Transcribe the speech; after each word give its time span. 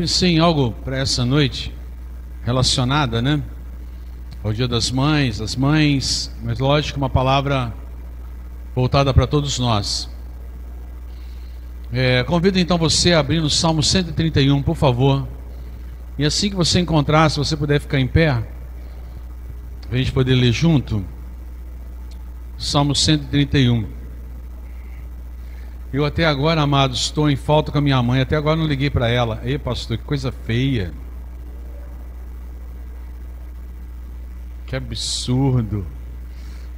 pensei 0.00 0.36
em 0.36 0.38
algo 0.38 0.72
para 0.82 0.96
essa 0.96 1.26
noite 1.26 1.70
relacionada, 2.42 3.20
né? 3.20 3.42
Ao 4.42 4.50
Dia 4.50 4.66
das 4.66 4.90
Mães, 4.90 5.42
as 5.42 5.54
mães, 5.54 6.34
mas 6.42 6.58
lógico, 6.58 6.96
uma 6.96 7.10
palavra 7.10 7.70
voltada 8.74 9.12
para 9.12 9.26
todos 9.26 9.58
nós. 9.58 10.08
É, 11.92 12.24
convido 12.24 12.58
então 12.58 12.78
você 12.78 13.12
a 13.12 13.18
abrir 13.18 13.42
no 13.42 13.50
Salmo 13.50 13.82
131, 13.82 14.62
por 14.62 14.74
favor. 14.74 15.28
E 16.16 16.24
assim 16.24 16.48
que 16.48 16.56
você 16.56 16.80
encontrar, 16.80 17.28
se 17.28 17.36
você 17.36 17.54
puder 17.54 17.78
ficar 17.78 18.00
em 18.00 18.08
pé, 18.08 18.42
a 19.90 19.96
gente 19.98 20.12
poder 20.12 20.34
ler 20.34 20.52
junto. 20.52 21.04
Salmo 22.56 22.94
131. 22.94 23.99
Eu 25.92 26.04
até 26.04 26.24
agora, 26.24 26.60
amados, 26.60 27.00
estou 27.00 27.28
em 27.28 27.34
falta 27.34 27.72
com 27.72 27.78
a 27.78 27.80
minha 27.80 28.00
mãe. 28.02 28.20
Até 28.20 28.36
agora 28.36 28.56
não 28.56 28.66
liguei 28.66 28.88
para 28.88 29.08
ela. 29.08 29.40
Ei, 29.42 29.58
pastor, 29.58 29.98
que 29.98 30.04
coisa 30.04 30.30
feia. 30.30 30.92
Que 34.66 34.76
absurdo. 34.76 35.84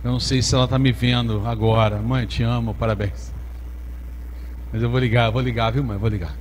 Eu 0.02 0.12
não 0.12 0.20
sei 0.20 0.40
se 0.40 0.54
ela 0.54 0.64
está 0.64 0.78
me 0.78 0.92
vendo 0.92 1.46
agora. 1.46 1.98
Mãe, 1.98 2.24
te 2.26 2.42
amo, 2.42 2.74
parabéns. 2.74 3.32
Mas 4.72 4.82
eu 4.82 4.88
vou 4.88 4.98
ligar, 4.98 5.30
vou 5.30 5.42
ligar, 5.42 5.70
viu, 5.70 5.84
mãe? 5.84 5.98
Vou 5.98 6.08
ligar. 6.08 6.34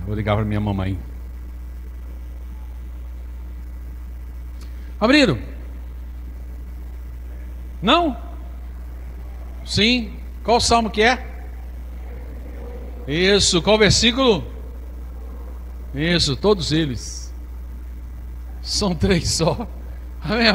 Eu 0.00 0.06
vou 0.06 0.14
ligar 0.16 0.34
para 0.34 0.44
minha 0.44 0.60
mamãe. 0.60 0.98
Abriram? 5.00 5.38
Não? 7.80 8.16
Sim? 9.64 10.19
Qual 10.50 10.60
salmo 10.60 10.90
que 10.90 11.00
é? 11.00 11.16
Isso, 13.06 13.62
qual 13.62 13.78
versículo? 13.78 14.44
Isso, 15.94 16.34
todos 16.34 16.72
eles. 16.72 17.32
São 18.60 18.92
três 18.92 19.30
só. 19.30 19.64
Amém? 20.20 20.48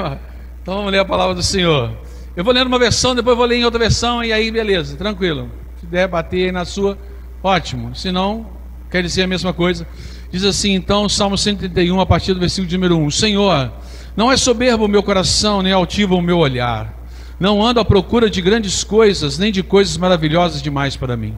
Então 0.62 0.76
vamos 0.76 0.92
ler 0.92 1.00
a 1.00 1.06
palavra 1.06 1.34
do 1.34 1.42
Senhor. 1.42 1.98
Eu 2.36 2.44
vou 2.44 2.54
ler 2.54 2.68
uma 2.68 2.78
versão, 2.78 3.16
depois 3.16 3.38
vou 3.38 3.46
ler 3.46 3.56
em 3.56 3.64
outra 3.64 3.80
versão, 3.80 4.22
e 4.22 4.34
aí 4.34 4.52
beleza, 4.52 4.98
tranquilo. 4.98 5.50
Se 5.80 5.86
der 5.86 6.10
bater 6.10 6.52
na 6.52 6.66
sua, 6.66 6.98
ótimo. 7.42 7.96
Se 7.96 8.12
não, 8.12 8.48
quer 8.92 9.02
dizer 9.02 9.24
a 9.24 9.28
mesma 9.28 9.54
coisa. 9.54 9.88
Diz 10.30 10.44
assim, 10.44 10.74
então, 10.74 11.08
Salmo 11.08 11.38
131, 11.38 12.02
a 12.02 12.06
partir 12.06 12.34
do 12.34 12.42
versículo 12.42 12.70
número 12.70 12.98
1: 12.98 13.12
Senhor, 13.12 13.72
não 14.14 14.30
é 14.30 14.36
soberbo 14.36 14.84
o 14.84 14.90
meu 14.90 15.02
coração, 15.02 15.62
nem 15.62 15.72
altivo 15.72 16.18
o 16.18 16.22
meu 16.22 16.38
olhar. 16.38 17.05
Não 17.40 17.66
ando 17.66 17.80
à 17.80 17.86
procura 17.86 18.30
de 18.30 18.42
grandes 18.42 18.84
coisas, 18.84 19.38
nem 19.38 19.52
de 19.52 19.62
coisas 19.62 19.98
maravilhosas 19.98 20.62
demais 20.62 20.96
para 20.96 21.18
mim. 21.18 21.36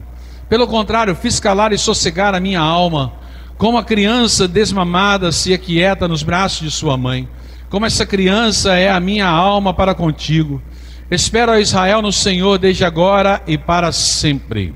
Pelo 0.48 0.66
contrário, 0.66 1.14
fiz 1.14 1.40
calar 1.40 1.72
e 1.72 1.78
sossegar 1.78 2.34
a 2.34 2.40
minha 2.40 2.60
alma, 2.60 3.12
como 3.56 3.76
a 3.76 3.84
criança 3.84 4.46
desmamada 4.46 5.32
se 5.32 5.52
aquieta 5.52 6.06
nos 6.06 6.22
braços 6.22 6.60
de 6.60 6.70
sua 6.70 6.96
mãe. 6.96 7.28
Como 7.68 7.84
essa 7.84 8.06
criança 8.06 8.74
é 8.74 8.88
a 8.88 9.00
minha 9.00 9.26
alma 9.26 9.74
para 9.74 9.94
contigo. 9.94 10.62
Espero 11.10 11.52
a 11.52 11.60
Israel 11.60 12.00
no 12.00 12.12
Senhor 12.12 12.58
desde 12.58 12.84
agora 12.84 13.42
e 13.46 13.58
para 13.58 13.90
sempre. 13.92 14.74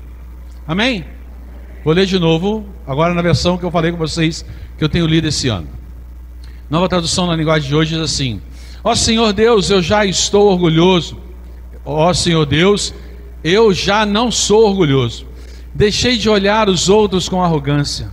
Amém? 0.67 1.05
Vou 1.83 1.93
ler 1.93 2.05
de 2.05 2.19
novo, 2.19 2.65
agora 2.85 3.13
na 3.13 3.21
versão 3.21 3.57
que 3.57 3.63
eu 3.63 3.71
falei 3.71 3.91
com 3.91 3.97
vocês, 3.97 4.45
que 4.77 4.83
eu 4.83 4.89
tenho 4.89 5.05
lido 5.05 5.27
esse 5.27 5.47
ano. 5.47 5.67
Nova 6.69 6.89
tradução 6.89 7.27
na 7.27 7.35
linguagem 7.35 7.69
de 7.69 7.75
hoje 7.75 7.93
diz 7.93 8.03
assim: 8.03 8.41
Ó 8.83 8.93
Senhor 8.95 9.31
Deus, 9.31 9.69
eu 9.69 9.81
já 9.81 10.05
estou 10.05 10.51
orgulhoso. 10.51 11.17
Ó 11.85 12.13
Senhor 12.13 12.45
Deus, 12.45 12.93
eu 13.43 13.73
já 13.73 14.05
não 14.05 14.29
sou 14.29 14.67
orgulhoso. 14.67 15.25
Deixei 15.73 16.17
de 16.17 16.29
olhar 16.29 16.67
os 16.67 16.89
outros 16.89 17.29
com 17.29 17.41
arrogância. 17.41 18.11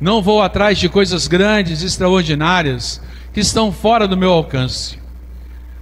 Não 0.00 0.22
vou 0.22 0.40
atrás 0.40 0.78
de 0.78 0.88
coisas 0.88 1.26
grandes, 1.26 1.82
extraordinárias, 1.82 3.02
que 3.32 3.40
estão 3.40 3.70
fora 3.70 4.08
do 4.08 4.16
meu 4.16 4.30
alcance. 4.30 4.98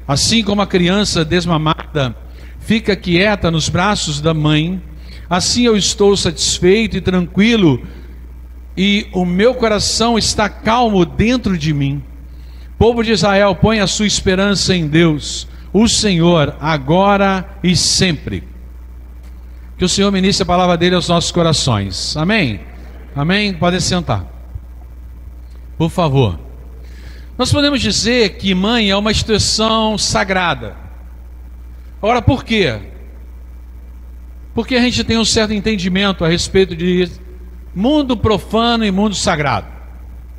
Assim 0.09 0.43
como 0.43 0.61
a 0.61 0.67
criança 0.67 1.25
desmamada 1.25 2.17
fica 2.59 2.97
quieta 2.97 3.51
nos 3.51 3.69
braços 3.69 4.21
da 4.21 4.35
mãe, 4.35 4.83
assim 5.31 5.67
eu 5.67 5.77
estou 5.77 6.17
satisfeito 6.17 6.97
e 6.97 7.01
tranquilo, 7.01 7.81
e 8.77 9.07
o 9.13 9.25
meu 9.25 9.55
coração 9.55 10.19
está 10.19 10.49
calmo 10.49 11.05
dentro 11.05 11.57
de 11.57 11.73
mim. 11.73 12.03
Povo 12.79 13.03
de 13.03 13.13
Israel, 13.13 13.55
põe 13.55 13.81
a 13.81 13.87
sua 13.87 14.07
esperança 14.07 14.75
em 14.75 14.87
Deus, 14.87 15.49
o 15.73 15.89
Senhor, 15.89 16.57
agora 16.61 17.59
e 17.63 17.75
sempre. 17.75 18.45
Que 19.79 19.85
o 19.85 19.89
Senhor 19.89 20.11
ministre 20.13 20.43
a 20.43 20.47
palavra 20.47 20.77
dele 20.77 20.95
aos 20.95 21.09
nossos 21.09 21.31
corações. 21.31 22.17
Amém? 22.17 22.61
Amém? 23.15 23.53
Podem 23.55 23.81
sentar. 23.81 24.27
Por 25.77 25.91
favor. 25.91 26.39
Nós 27.37 27.53
podemos 27.53 27.81
dizer 27.81 28.37
que 28.37 28.55
mãe 28.55 28.91
é 28.91 28.97
uma 28.97 29.11
instituição 29.11 29.99
sagrada. 29.99 30.77
Ora, 32.01 32.23
por 32.23 32.45
quê? 32.45 32.81
Porque 34.55 34.77
a 34.77 34.81
gente 34.81 35.05
tem 35.05 35.19
um 35.19 35.25
certo 35.25 35.53
entendimento 35.53 36.25
a 36.25 36.29
respeito 36.29 36.75
de 36.75 37.11
mundo 37.75 38.17
profano 38.17 38.87
e 38.87 38.91
mundo 38.91 39.15
sagrado, 39.15 39.67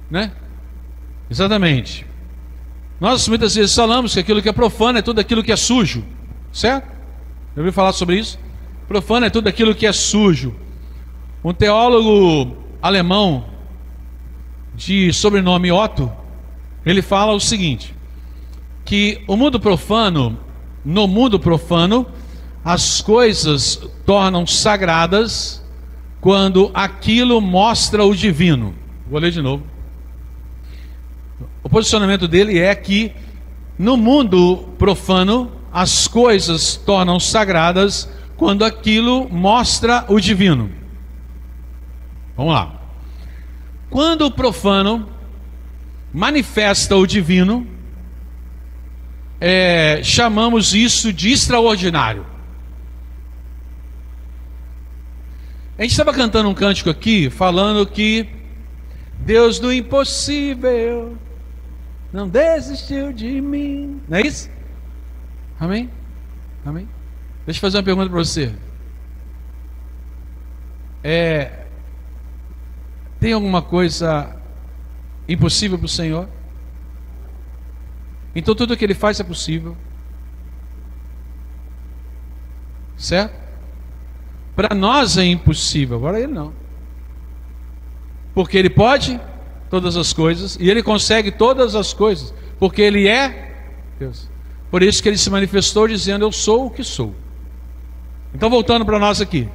né? 0.09 0.31
Exatamente. 1.29 2.06
Nós 2.99 3.27
muitas 3.27 3.55
vezes 3.55 3.75
falamos 3.75 4.13
que 4.13 4.19
aquilo 4.19 4.41
que 4.41 4.49
é 4.49 4.53
profano 4.53 4.99
é 4.99 5.01
tudo 5.01 5.19
aquilo 5.19 5.43
que 5.43 5.51
é 5.51 5.55
sujo, 5.55 6.03
certo? 6.51 6.87
Já 7.55 7.61
ouviu 7.61 7.73
falar 7.73 7.93
sobre 7.93 8.17
isso? 8.17 8.39
Profano 8.87 9.25
é 9.25 9.29
tudo 9.29 9.47
aquilo 9.47 9.75
que 9.75 9.85
é 9.85 9.93
sujo. 9.93 10.55
Um 11.43 11.53
teólogo 11.53 12.57
alemão 12.81 13.45
de 14.73 15.11
sobrenome 15.13 15.71
Otto, 15.71 16.11
ele 16.85 17.01
fala 17.01 17.33
o 17.33 17.39
seguinte: 17.39 17.93
que 18.83 19.21
o 19.27 19.35
mundo 19.35 19.59
profano, 19.59 20.39
no 20.83 21.07
mundo 21.07 21.39
profano, 21.39 22.07
as 22.63 23.01
coisas 23.01 23.79
tornam 24.05 24.47
sagradas 24.47 25.63
quando 26.19 26.71
aquilo 26.73 27.39
mostra 27.39 28.03
o 28.03 28.15
divino. 28.15 28.73
Vou 29.09 29.19
ler 29.19 29.31
de 29.31 29.41
novo. 29.41 29.63
O 31.67 31.69
posicionamento 31.69 32.29
dele 32.29 32.59
é 32.59 32.73
que 32.73 33.11
no 33.77 33.97
mundo 33.97 34.69
profano 34.77 35.51
as 35.69 36.07
coisas 36.07 36.77
tornam 36.77 37.19
sagradas 37.19 38.09
quando 38.37 38.63
aquilo 38.63 39.27
mostra 39.29 40.05
o 40.07 40.17
divino. 40.17 40.71
Vamos 42.37 42.53
lá. 42.53 42.81
Quando 43.89 44.21
o 44.21 44.31
profano 44.31 45.09
manifesta 46.13 46.95
o 46.95 47.05
divino, 47.05 47.67
é, 49.37 49.99
chamamos 50.01 50.73
isso 50.73 51.11
de 51.11 51.33
extraordinário. 51.33 52.25
A 55.77 55.81
gente 55.81 55.91
estava 55.91 56.13
cantando 56.13 56.47
um 56.47 56.53
cântico 56.53 56.89
aqui, 56.89 57.29
falando 57.29 57.85
que 57.85 58.25
Deus 59.19 59.59
do 59.59 59.73
impossível 59.73 61.17
não 62.11 62.27
desistiu 62.27 63.11
de 63.11 63.41
mim. 63.41 64.01
Não 64.07 64.17
é 64.17 64.21
isso? 64.21 64.49
Amém? 65.59 65.89
Amém? 66.65 66.87
Deixa 67.45 67.57
eu 67.57 67.61
fazer 67.61 67.77
uma 67.77 67.83
pergunta 67.83 68.09
para 68.09 68.17
você. 68.17 68.53
É, 71.03 71.65
tem 73.19 73.33
alguma 73.33 73.61
coisa 73.61 74.35
impossível 75.27 75.77
para 75.77 75.85
o 75.85 75.89
Senhor? 75.89 76.27
Então 78.35 78.53
tudo 78.53 78.73
o 78.73 78.77
que 78.77 78.85
Ele 78.85 78.93
faz 78.93 79.19
é 79.19 79.23
possível. 79.23 79.75
Certo? 82.97 83.33
Para 84.55 84.75
nós 84.75 85.17
é 85.17 85.23
impossível, 85.25 85.97
agora 85.97 86.19
Ele 86.19 86.33
não. 86.33 86.53
Porque 88.33 88.57
Ele 88.57 88.69
pode 88.69 89.19
todas 89.69 89.97
as 89.97 90.13
coisas 90.13 90.57
e 90.59 90.69
Ele 90.69 90.81
consegue 90.81 91.31
todas 91.31 91.75
as 91.75 91.93
coisas, 91.93 92.33
porque 92.59 92.81
Ele 92.81 93.07
é 93.07 93.55
Deus. 93.99 94.29
Por 94.69 94.83
isso 94.83 95.01
que 95.01 95.09
Ele 95.09 95.17
se 95.17 95.29
manifestou 95.29 95.87
dizendo: 95.87 96.25
Eu 96.25 96.31
sou 96.31 96.67
o 96.67 96.69
que 96.69 96.83
sou. 96.83 97.15
Então, 98.33 98.49
voltando 98.49 98.85
para 98.85 98.99
nós 98.99 99.21
aqui. 99.21 99.49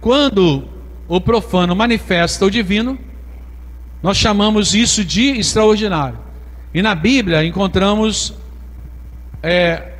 Quando 0.00 0.68
o 1.08 1.20
profano 1.20 1.74
manifesta 1.74 2.44
o 2.44 2.50
divino, 2.50 2.98
nós 4.02 4.16
chamamos 4.16 4.74
isso 4.74 5.04
de 5.04 5.30
extraordinário. 5.38 6.18
E 6.74 6.82
na 6.82 6.94
Bíblia 6.94 7.44
encontramos 7.44 8.34
é, 9.42 9.94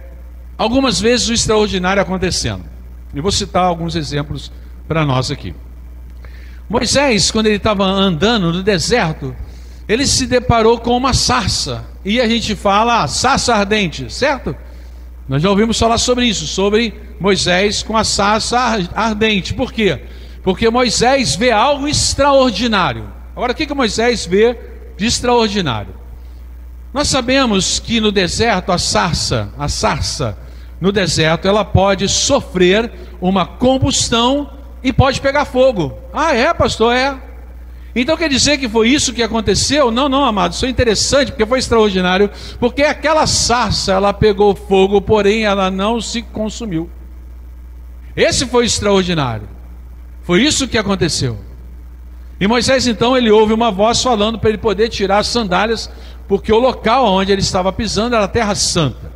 algumas 0.58 1.00
vezes 1.00 1.28
o 1.28 1.32
extraordinário 1.32 2.02
acontecendo. 2.02 2.64
E 3.14 3.20
vou 3.20 3.32
citar 3.32 3.64
alguns 3.64 3.96
exemplos 3.96 4.52
para 4.87 5.04
nós 5.04 5.31
aqui. 5.31 5.54
Moisés, 6.69 7.31
quando 7.31 7.47
ele 7.47 7.57
estava 7.57 7.85
andando 7.85 8.53
no 8.53 8.63
deserto, 8.63 9.35
ele 9.89 10.07
se 10.07 10.27
deparou 10.27 10.79
com 10.79 10.97
uma 10.97 11.15
sarça. 11.15 11.85
E 12.05 12.21
a 12.21 12.29
gente 12.29 12.57
fala 12.57 13.03
ah, 13.03 13.09
sarça 13.09 13.55
ardente, 13.55 14.13
certo? 14.13 14.55
Nós 15.29 15.43
já 15.43 15.51
ouvimos 15.51 15.79
falar 15.79 15.99
sobre 15.99 16.27
isso, 16.27 16.47
sobre 16.47 16.95
Moisés 17.21 17.83
com 17.83 17.97
a 17.97 18.05
sarça 18.05 18.59
ardente. 18.95 19.55
Por 19.55 19.73
quê? 19.73 20.01
Porque 20.43 20.69
Moisés 20.71 21.37
vê 21.37 21.51
algo 21.51 21.87
extraordinário. 21.89 23.13
Agora, 23.35 23.53
o 23.53 23.55
que, 23.55 23.67
que 23.67 23.75
Moisés 23.75 24.27
vê 24.27 24.57
de 24.97 25.07
extraordinário? 25.07 25.95
Nós 26.93 27.09
sabemos 27.09 27.79
que 27.79 28.01
no 28.01 28.11
deserto 28.11 28.73
a 28.73 28.79
sarça, 28.79 29.53
a 29.59 29.69
sarça 29.69 30.39
no 30.81 30.93
deserto, 30.93 31.47
ela 31.47 31.65
pode 31.65 32.09
sofrer 32.09 32.93
uma 33.21 33.47
combustão 33.47 34.51
e 34.87 34.93
pode 34.93 35.21
pegar 35.21 35.44
fogo. 35.44 35.99
Ah, 36.12 36.33
é, 36.33 36.55
pastor? 36.55 36.94
É. 36.94 37.21
Então 37.93 38.17
quer 38.17 38.29
dizer 38.29 38.56
que 38.56 38.69
foi 38.69 38.88
isso 38.88 39.12
que 39.12 39.21
aconteceu? 39.21 39.91
Não, 39.91 40.09
não, 40.09 40.25
amado, 40.25 40.53
isso 40.53 40.65
é 40.65 40.69
interessante, 40.69 41.33
porque 41.33 41.44
foi 41.44 41.59
extraordinário, 41.59 42.31
porque 42.61 42.85
aquela 42.85 43.27
sarça, 43.27 43.94
ela 43.94 44.12
pegou 44.12 44.55
fogo, 44.55 45.00
porém 45.00 45.44
ela 45.44 45.73
não 45.73 46.00
se 46.00 46.23
consumiu. 46.23 46.88
Esse 48.17 48.47
foi 48.47 48.65
extraordinário. 48.65 49.49
Foi 50.23 50.41
isso 50.41 50.69
que 50.69 50.79
aconteceu. 50.79 51.37
E 52.39 52.47
Moisés 52.47 52.87
então 52.87 53.17
ele 53.17 53.31
ouve 53.32 53.53
uma 53.53 53.73
voz 53.73 54.00
falando 54.00 54.39
para 54.39 54.50
ele 54.50 54.59
poder 54.59 54.89
tirar 54.89 55.19
as 55.19 55.27
sandálias, 55.27 55.91
porque 56.29 56.53
o 56.53 56.61
local 56.61 57.06
onde 57.06 57.32
ele 57.32 57.43
estava 57.43 57.73
pisando 57.73 58.15
era 58.15 58.27
a 58.27 58.29
terra 58.29 58.55
santa. 58.55 59.11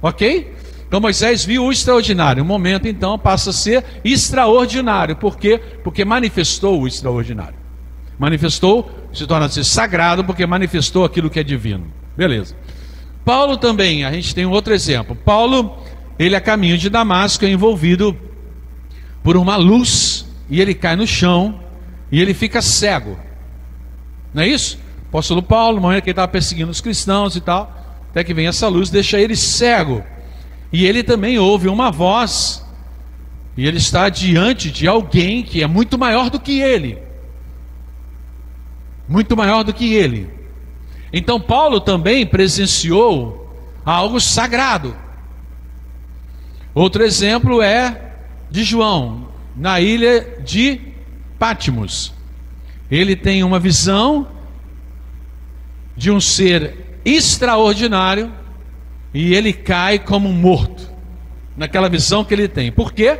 OK? 0.00 0.54
Então 0.90 0.98
Moisés 0.98 1.44
viu 1.44 1.66
o 1.66 1.70
extraordinário. 1.70 2.42
O 2.42 2.46
momento 2.46 2.88
então 2.88 3.16
passa 3.16 3.50
a 3.50 3.52
ser 3.52 3.84
extraordinário. 4.04 5.14
Por 5.14 5.38
quê? 5.38 5.60
Porque 5.84 6.04
manifestou 6.04 6.80
o 6.80 6.88
extraordinário. 6.88 7.54
Manifestou, 8.18 8.90
se 9.12 9.24
torna-se 9.24 9.64
sagrado 9.64 10.24
porque 10.24 10.44
manifestou 10.44 11.04
aquilo 11.04 11.30
que 11.30 11.38
é 11.38 11.44
divino. 11.44 11.86
Beleza. 12.16 12.56
Paulo 13.24 13.56
também, 13.56 14.04
a 14.04 14.10
gente 14.10 14.34
tem 14.34 14.44
um 14.44 14.50
outro 14.50 14.74
exemplo. 14.74 15.14
Paulo, 15.14 15.78
ele 16.18 16.34
a 16.34 16.40
caminho 16.40 16.76
de 16.76 16.90
Damasco 16.90 17.44
é 17.44 17.48
envolvido 17.48 18.18
por 19.22 19.36
uma 19.36 19.54
luz 19.54 20.26
e 20.48 20.60
ele 20.60 20.74
cai 20.74 20.96
no 20.96 21.06
chão 21.06 21.60
e 22.10 22.20
ele 22.20 22.34
fica 22.34 22.60
cego. 22.60 23.16
Não 24.34 24.42
é 24.42 24.48
isso? 24.48 24.76
Apóstolo 25.08 25.40
Paulo, 25.40 25.76
no 25.76 25.82
momento 25.82 26.02
que 26.02 26.10
ele 26.10 26.14
estava 26.14 26.26
perseguindo 26.26 26.72
os 26.72 26.80
cristãos 26.80 27.36
e 27.36 27.40
tal, 27.40 27.72
até 28.10 28.24
que 28.24 28.34
vem 28.34 28.48
essa 28.48 28.66
luz, 28.66 28.90
deixa 28.90 29.20
ele 29.20 29.36
cego. 29.36 30.02
E 30.72 30.86
ele 30.86 31.02
também 31.02 31.38
ouve 31.38 31.68
uma 31.68 31.90
voz, 31.90 32.64
e 33.56 33.66
ele 33.66 33.78
está 33.78 34.08
diante 34.08 34.70
de 34.70 34.86
alguém 34.86 35.42
que 35.42 35.62
é 35.62 35.66
muito 35.66 35.98
maior 35.98 36.30
do 36.30 36.38
que 36.38 36.60
ele. 36.60 36.98
Muito 39.08 39.36
maior 39.36 39.64
do 39.64 39.74
que 39.74 39.92
ele. 39.94 40.30
Então 41.12 41.40
Paulo 41.40 41.80
também 41.80 42.24
presenciou 42.24 43.52
algo 43.84 44.20
sagrado. 44.20 44.96
Outro 46.72 47.02
exemplo 47.02 47.60
é 47.60 48.12
de 48.48 48.62
João, 48.62 49.28
na 49.56 49.80
ilha 49.80 50.38
de 50.44 50.80
Pátimos. 51.38 52.12
Ele 52.88 53.16
tem 53.16 53.42
uma 53.42 53.58
visão 53.58 54.28
de 55.96 56.10
um 56.10 56.20
ser 56.20 57.00
extraordinário 57.04 58.32
e 59.12 59.34
ele 59.34 59.52
cai 59.52 59.98
como 59.98 60.32
morto 60.32 60.90
naquela 61.56 61.88
visão 61.88 62.24
que 62.24 62.32
ele 62.32 62.48
tem. 62.48 62.70
Por 62.70 62.92
quê? 62.92 63.18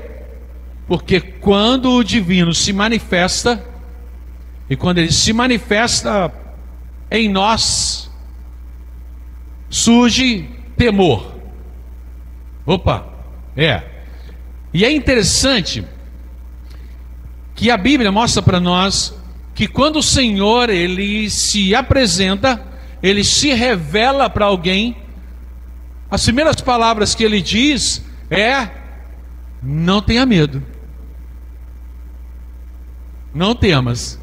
Porque 0.87 1.21
quando 1.21 1.93
o 1.93 2.05
divino 2.05 2.55
se 2.55 2.73
manifesta 2.73 3.65
e 4.69 4.77
quando 4.77 4.99
ele 4.99 5.13
se 5.13 5.33
manifesta 5.33 6.33
em 7.11 7.29
nós, 7.29 8.11
surge 9.69 10.49
temor. 10.77 11.35
Opa, 12.65 13.07
é. 13.57 13.83
E 14.73 14.85
é 14.85 14.93
interessante 14.93 15.85
que 17.55 17.71
a 17.71 17.77
Bíblia 17.77 18.13
mostra 18.13 18.41
para 18.43 18.61
nós 18.61 19.15
que 19.55 19.67
quando 19.67 19.97
o 19.97 20.03
Senhor 20.03 20.71
ele 20.71 21.29
se 21.29 21.75
apresenta, 21.75 22.65
ele 23.03 23.23
se 23.23 23.53
revela 23.53 24.31
para 24.31 24.47
alguém, 24.47 24.97
as 26.11 26.25
primeiras 26.25 26.57
palavras 26.57 27.15
que 27.15 27.23
ele 27.23 27.41
diz 27.41 28.05
é: 28.31 28.69
não 29.63 30.03
tenha 30.03 30.27
medo. 30.27 30.63
Não 33.33 33.55
temas. 33.55 34.19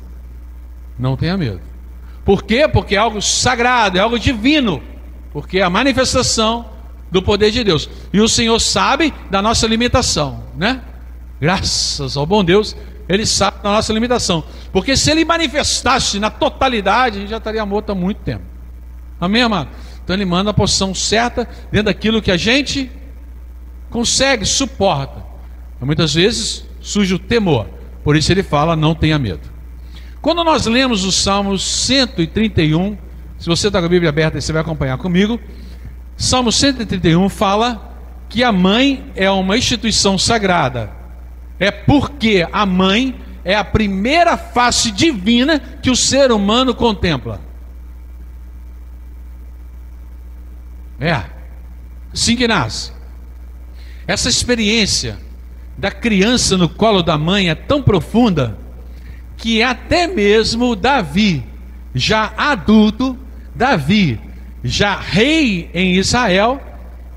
Não 0.99 1.15
tenha 1.15 1.37
medo. 1.37 1.61
Por 2.25 2.43
quê? 2.43 2.67
Porque 2.67 2.95
é 2.95 2.97
algo 2.97 3.21
sagrado, 3.21 3.97
é 3.97 4.01
algo 4.01 4.19
divino. 4.19 4.83
Porque 5.31 5.59
é 5.59 5.63
a 5.63 5.69
manifestação 5.69 6.65
do 7.09 7.21
poder 7.21 7.51
de 7.51 7.63
Deus. 7.63 7.89
E 8.11 8.19
o 8.19 8.27
Senhor 8.27 8.59
sabe 8.59 9.13
da 9.29 9.41
nossa 9.41 9.65
limitação, 9.67 10.43
né? 10.57 10.81
Graças 11.39 12.17
ao 12.17 12.25
bom 12.25 12.43
Deus, 12.43 12.75
ele 13.07 13.25
sabe 13.25 13.61
da 13.63 13.71
nossa 13.71 13.93
limitação. 13.93 14.43
Porque 14.73 14.97
se 14.97 15.11
ele 15.11 15.23
manifestasse 15.23 16.19
na 16.19 16.29
totalidade, 16.29 17.17
a 17.17 17.21
gente 17.21 17.29
já 17.29 17.37
estaria 17.37 17.65
morto 17.65 17.91
há 17.91 17.95
muito 17.95 18.17
tempo. 18.17 18.43
Amém, 19.19 19.41
amado? 19.41 19.69
Então 20.07 20.15
ele 20.15 20.23
manda 20.23 20.51
a 20.51 20.53
posição 20.53 20.95
certa 20.95 21.45
dentro 21.69 21.87
daquilo 21.87 22.21
que 22.21 22.31
a 22.31 22.37
gente 22.37 22.89
consegue, 23.89 24.45
suporta. 24.45 25.21
Mas 25.77 25.85
muitas 25.85 26.13
vezes 26.13 26.65
surge 26.79 27.13
o 27.13 27.19
temor. 27.19 27.67
Por 28.05 28.15
isso 28.15 28.31
ele 28.31 28.41
fala: 28.41 28.73
não 28.73 28.95
tenha 28.95 29.19
medo. 29.19 29.41
Quando 30.21 30.45
nós 30.45 30.65
lemos 30.65 31.03
o 31.03 31.11
Salmo 31.11 31.59
131, 31.59 32.97
se 33.37 33.47
você 33.49 33.67
está 33.67 33.81
com 33.81 33.85
a 33.87 33.89
Bíblia 33.89 34.07
aberta, 34.07 34.39
você 34.39 34.53
vai 34.53 34.61
acompanhar 34.61 34.97
comigo. 34.97 35.37
Salmo 36.15 36.53
131 36.53 37.27
fala 37.27 37.93
que 38.29 38.45
a 38.45 38.51
mãe 38.53 39.11
é 39.13 39.29
uma 39.29 39.57
instituição 39.57 40.17
sagrada 40.17 40.95
é 41.59 41.69
porque 41.71 42.47
a 42.49 42.65
mãe 42.65 43.19
é 43.43 43.55
a 43.55 43.63
primeira 43.63 44.37
face 44.37 44.89
divina 44.89 45.59
que 45.59 45.89
o 45.89 45.95
ser 45.95 46.31
humano 46.31 46.73
contempla. 46.73 47.41
É, 50.99 51.23
assim 52.13 52.35
que 52.35 52.47
nasce. 52.47 52.91
Essa 54.07 54.29
experiência 54.29 55.17
da 55.77 55.91
criança 55.91 56.57
no 56.57 56.67
colo 56.67 57.03
da 57.03 57.17
mãe 57.17 57.49
é 57.49 57.55
tão 57.55 57.81
profunda 57.81 58.57
que 59.35 59.61
até 59.61 60.07
mesmo 60.07 60.75
Davi, 60.75 61.43
já 61.93 62.33
adulto, 62.35 63.17
Davi, 63.53 64.19
já 64.63 64.99
rei 64.99 65.69
em 65.73 65.95
Israel, 65.95 66.61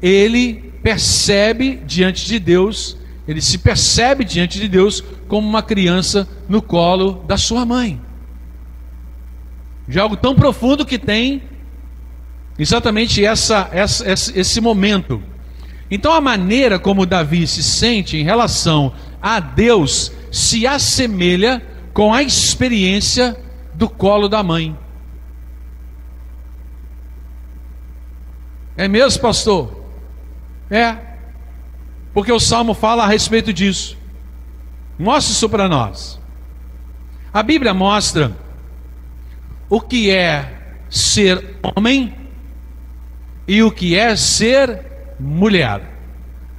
ele 0.03 0.73
percebe 0.83 1.81
diante 1.87 2.27
de 2.27 2.39
Deus 2.39 3.01
ele 3.31 3.41
se 3.41 3.59
percebe 3.59 4.25
diante 4.25 4.59
de 4.59 4.67
Deus 4.67 5.05
como 5.29 5.49
uma 5.49 5.63
criança 5.63 6.29
no 6.49 6.61
colo 6.61 7.25
da 7.29 7.37
sua 7.37 7.65
mãe. 7.65 8.01
De 9.87 10.01
algo 10.01 10.17
tão 10.17 10.35
profundo 10.35 10.85
que 10.85 10.99
tem 10.99 11.41
exatamente 12.61 13.25
essa, 13.25 13.71
essa, 13.73 14.05
esse 14.39 14.61
momento. 14.61 15.23
Então, 15.91 16.13
a 16.13 16.21
maneira 16.21 16.79
como 16.79 17.07
Davi 17.07 17.47
se 17.47 17.63
sente 17.63 18.19
em 18.19 18.23
relação 18.23 18.93
a 19.21 19.41
Deus 19.41 20.13
se 20.31 20.67
assemelha 20.67 21.67
com 21.93 22.13
a 22.13 22.23
experiência 22.23 23.37
do 23.75 23.89
colo 23.89 24.29
da 24.29 24.43
mãe. 24.43 24.77
É 28.77 28.87
mesmo, 28.87 29.21
pastor? 29.21 29.85
É. 30.71 30.97
Porque 32.13 32.31
o 32.31 32.39
salmo 32.39 32.75
fala 32.75 33.05
a 33.05 33.07
respeito 33.07 33.53
disso. 33.53 33.97
Mostra 34.99 35.33
isso 35.33 35.49
para 35.49 35.69
nós. 35.69 36.21
A 37.33 37.43
Bíblia 37.43 37.73
mostra 37.73 38.37
o 39.69 39.81
que 39.81 40.11
é 40.11 40.77
ser 40.91 41.59
homem 41.63 42.20
e 43.51 43.65
o 43.65 43.71
que 43.73 43.97
é 43.97 44.15
ser 44.15 44.79
mulher. 45.19 45.83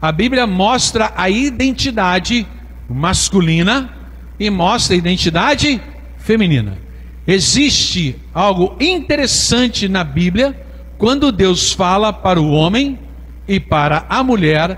A 0.02 0.12
Bíblia 0.12 0.46
mostra 0.46 1.14
a 1.16 1.30
identidade 1.30 2.46
masculina 2.90 3.90
e 4.38 4.50
mostra 4.50 4.94
a 4.94 4.98
identidade 4.98 5.82
feminina. 6.18 6.78
Existe 7.26 8.18
algo 8.34 8.76
interessante 8.78 9.88
na 9.88 10.04
Bíblia 10.04 10.54
quando 10.98 11.32
Deus 11.32 11.72
fala 11.72 12.12
para 12.12 12.42
o 12.42 12.52
homem 12.52 13.00
e 13.48 13.58
para 13.58 14.06
a 14.10 14.22
mulher 14.22 14.78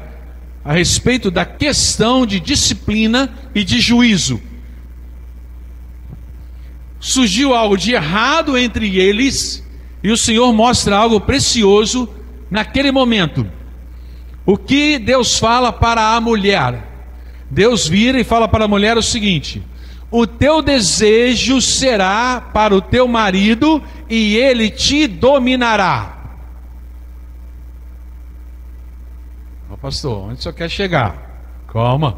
a 0.63 0.71
respeito 0.71 1.31
da 1.31 1.45
questão 1.45 2.27
de 2.27 2.39
disciplina 2.39 3.27
e 3.55 3.63
de 3.63 3.79
juízo. 3.79 4.39
Surgiu 6.99 7.55
algo 7.55 7.75
de 7.75 7.93
errado 7.93 8.55
entre 8.55 8.99
eles 8.99 9.62
e 10.03 10.11
o 10.11 10.17
Senhor 10.17 10.51
mostra 10.51 10.97
algo 10.97 11.21
precioso 11.21 12.09
naquele 12.51 12.91
momento. 12.91 13.47
O 14.45 14.57
que 14.57 14.99
Deus 14.99 15.39
fala 15.39 15.71
para 15.71 16.15
a 16.15 16.21
mulher? 16.21 16.91
Deus 17.49 17.87
vira 17.87 18.19
e 18.19 18.23
fala 18.23 18.47
para 18.47 18.65
a 18.65 18.67
mulher 18.67 18.97
o 18.97 19.01
seguinte: 19.01 19.63
O 20.11 20.27
teu 20.27 20.61
desejo 20.61 21.61
será 21.61 22.41
para 22.53 22.75
o 22.75 22.81
teu 22.81 23.07
marido 23.07 23.81
e 24.09 24.35
ele 24.35 24.69
te 24.69 25.07
dominará. 25.07 26.13
pastor, 29.83 30.29
onde 30.29 30.39
o 30.39 30.41
senhor 30.41 30.55
quer 30.55 30.69
chegar? 30.69 31.43
Calma, 31.67 32.17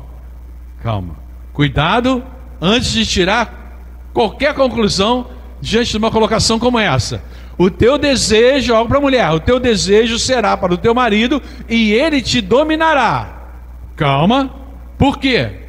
calma. 0.83 1.15
Cuidado 1.51 2.23
antes 2.61 2.91
de 2.91 3.03
tirar 3.07 3.79
qualquer 4.13 4.53
conclusão 4.53 5.31
diante 5.59 5.89
de 5.89 5.97
uma 5.97 6.11
colocação 6.11 6.59
como 6.59 6.77
essa. 6.77 7.23
O 7.57 7.69
teu 7.69 7.97
desejo, 7.97 8.73
algo 8.73 8.89
para 8.89 8.97
a 8.97 9.01
mulher, 9.01 9.29
o 9.31 9.39
teu 9.39 9.59
desejo 9.59 10.19
será 10.19 10.57
para 10.57 10.73
o 10.73 10.77
teu 10.77 10.93
marido 10.93 11.41
e 11.69 11.93
ele 11.93 12.21
te 12.21 12.41
dominará. 12.41 13.47
Calma, 13.95 14.53
por 14.97 15.17
quê? 15.17 15.59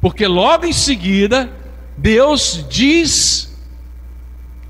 Porque 0.00 0.26
logo 0.26 0.66
em 0.66 0.72
seguida, 0.72 1.50
Deus 1.96 2.64
diz 2.68 3.52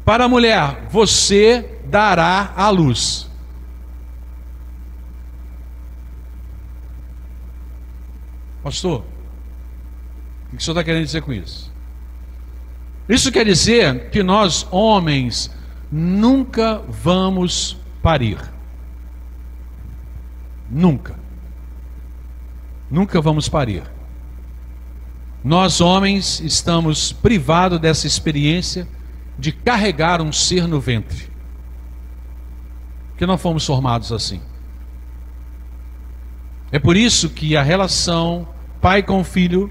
para 0.05 0.25
a 0.25 0.29
mulher: 0.29 0.87
Você 0.91 1.79
dará 1.85 2.53
a 2.57 2.71
luz. 2.71 3.31
Pastor, 8.63 9.05
o 10.47 10.51
que 10.51 10.57
o 10.57 10.61
senhor 10.61 10.75
está 10.75 10.85
querendo 10.85 11.05
dizer 11.05 11.21
com 11.21 11.33
isso? 11.33 11.73
Isso 13.09 13.33
quer 13.33 13.45
dizer 13.45 14.11
que 14.11 14.23
nós, 14.23 14.67
homens, 14.71 15.51
nunca 15.93 16.83
vamos 16.89 17.79
parir. 18.03 18.39
Nunca. 20.71 21.15
Nunca 22.91 23.21
vamos 23.21 23.47
parir. 23.47 23.83
Nós, 25.45 25.83
homens, 25.83 26.41
estamos 26.41 27.13
privados 27.13 27.79
dessa 27.79 28.07
experiência 28.07 28.89
de 29.39 29.53
carregar 29.53 30.23
um 30.23 30.33
ser 30.33 30.67
no 30.67 30.81
ventre. 30.81 31.31
Porque 33.11 33.27
não 33.27 33.37
fomos 33.37 33.67
formados 33.67 34.13
assim. 34.13 34.41
É 36.71 36.79
por 36.79 36.97
isso 36.97 37.29
que 37.29 37.55
a 37.55 37.63
relação 37.63 38.49
pai 38.81 39.03
com 39.03 39.23
filho 39.23 39.71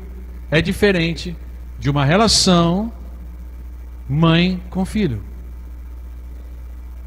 é 0.51 0.61
diferente 0.61 1.35
de 1.79 1.89
uma 1.89 2.05
relação 2.05 2.93
mãe 4.07 4.61
com 4.69 4.85
filho. 4.85 5.30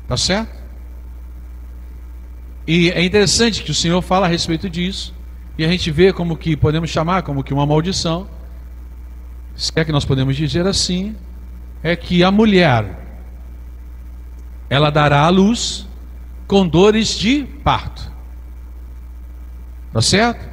Tá 0.07 0.17
certo? 0.17 0.65
E 2.67 2.91
é 2.91 3.05
interessante 3.05 3.63
que 3.63 3.71
o 3.71 3.75
Senhor 3.75 4.01
fala 4.03 4.27
a 4.27 4.29
respeito 4.29 4.69
disso, 4.71 5.15
e 5.57 5.65
a 5.65 5.69
gente 5.69 5.91
vê 5.91 6.13
como 6.13 6.37
que 6.37 6.57
podemos 6.57 6.91
chamar 6.91 7.23
como 7.23 7.45
que 7.45 7.55
uma 7.55 7.67
maldição. 7.67 8.29
Se 9.55 9.71
é 9.77 9.85
que 9.85 9.93
nós 9.93 10.05
podemos 10.05 10.35
dizer 10.37 10.67
assim, 10.67 11.15
é 11.83 11.95
que 11.95 12.25
a 12.25 12.31
mulher 12.31 12.99
ela 14.69 14.91
dará 14.91 15.23
à 15.23 15.29
luz 15.29 15.87
com 16.47 16.67
dores 16.67 17.17
de 17.17 17.45
parto. 17.63 18.11
Tá 19.93 20.01
certo? 20.01 20.49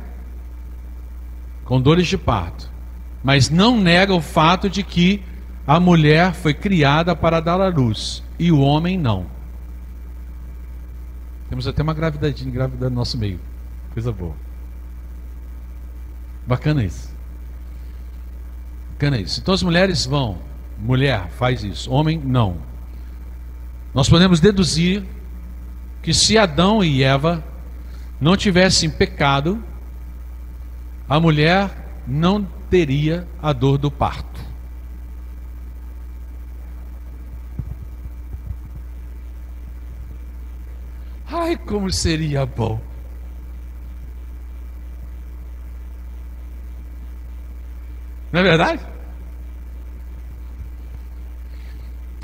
Com 1.65 1.81
dores 1.81 2.08
de 2.08 2.17
parto. 2.17 2.70
Mas 3.24 3.50
não 3.50 3.79
nega 3.79 4.13
o 4.13 4.22
fato 4.22 4.70
de 4.70 4.84
que 4.84 5.24
a 5.65 5.79
mulher 5.79 6.34
foi 6.34 6.53
criada 6.53 7.15
para 7.15 7.39
dar 7.39 7.60
à 7.60 7.70
luz 7.70 8.24
e 8.38 8.51
o 8.51 8.60
homem 8.60 8.98
não. 8.98 9.25
Temos 11.51 11.67
até 11.67 11.84
uma 11.84 11.93
gravidadinha 11.93 12.50
grávida 12.50 12.89
no 12.89 12.96
nosso 12.96 13.17
meio. 13.17 13.38
Coisa 13.93 14.10
boa. 14.10 14.34
Bacana 16.48 16.81
isso. 16.81 17.13
Bacana 18.93 19.17
isso. 19.20 19.41
Então 19.41 19.53
as 19.53 19.62
mulheres 19.62 20.05
vão. 20.05 20.38
Mulher 20.79 21.29
faz 21.31 21.62
isso. 21.62 21.91
Homem, 21.91 22.17
não. 22.24 22.55
Nós 23.93 24.08
podemos 24.08 24.39
deduzir 24.39 25.03
que 26.01 26.13
se 26.13 26.38
Adão 26.38 26.81
e 26.81 27.03
Eva 27.03 27.43
não 28.22 28.38
tivessem 28.38 28.89
pecado, 28.89 29.62
a 31.10 31.20
mulher 31.20 31.70
não 32.08 32.48
teria 32.70 33.27
a 33.41 33.51
dor 33.51 33.77
do 33.77 33.91
parto. 33.91 34.30
Ai, 41.41 41.57
como 41.57 41.91
seria 41.91 42.45
bom. 42.45 42.79
Não 48.31 48.41
é 48.41 48.43
verdade? 48.43 48.86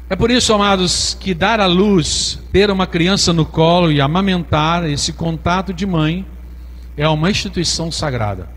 É 0.08 0.16
por 0.16 0.30
isso, 0.30 0.54
amados, 0.54 1.18
que 1.20 1.34
dar 1.34 1.60
à 1.60 1.66
luz, 1.66 2.40
ter 2.52 2.70
uma 2.70 2.86
criança 2.86 3.34
no 3.34 3.44
colo 3.44 3.92
e 3.92 4.00
amamentar, 4.00 4.88
esse 4.88 5.12
contato 5.12 5.74
de 5.74 5.88
mãe, 5.88 6.24
é 6.96 7.10
uma 7.10 7.32
instituição 7.32 7.92
sagrada. 7.92 8.48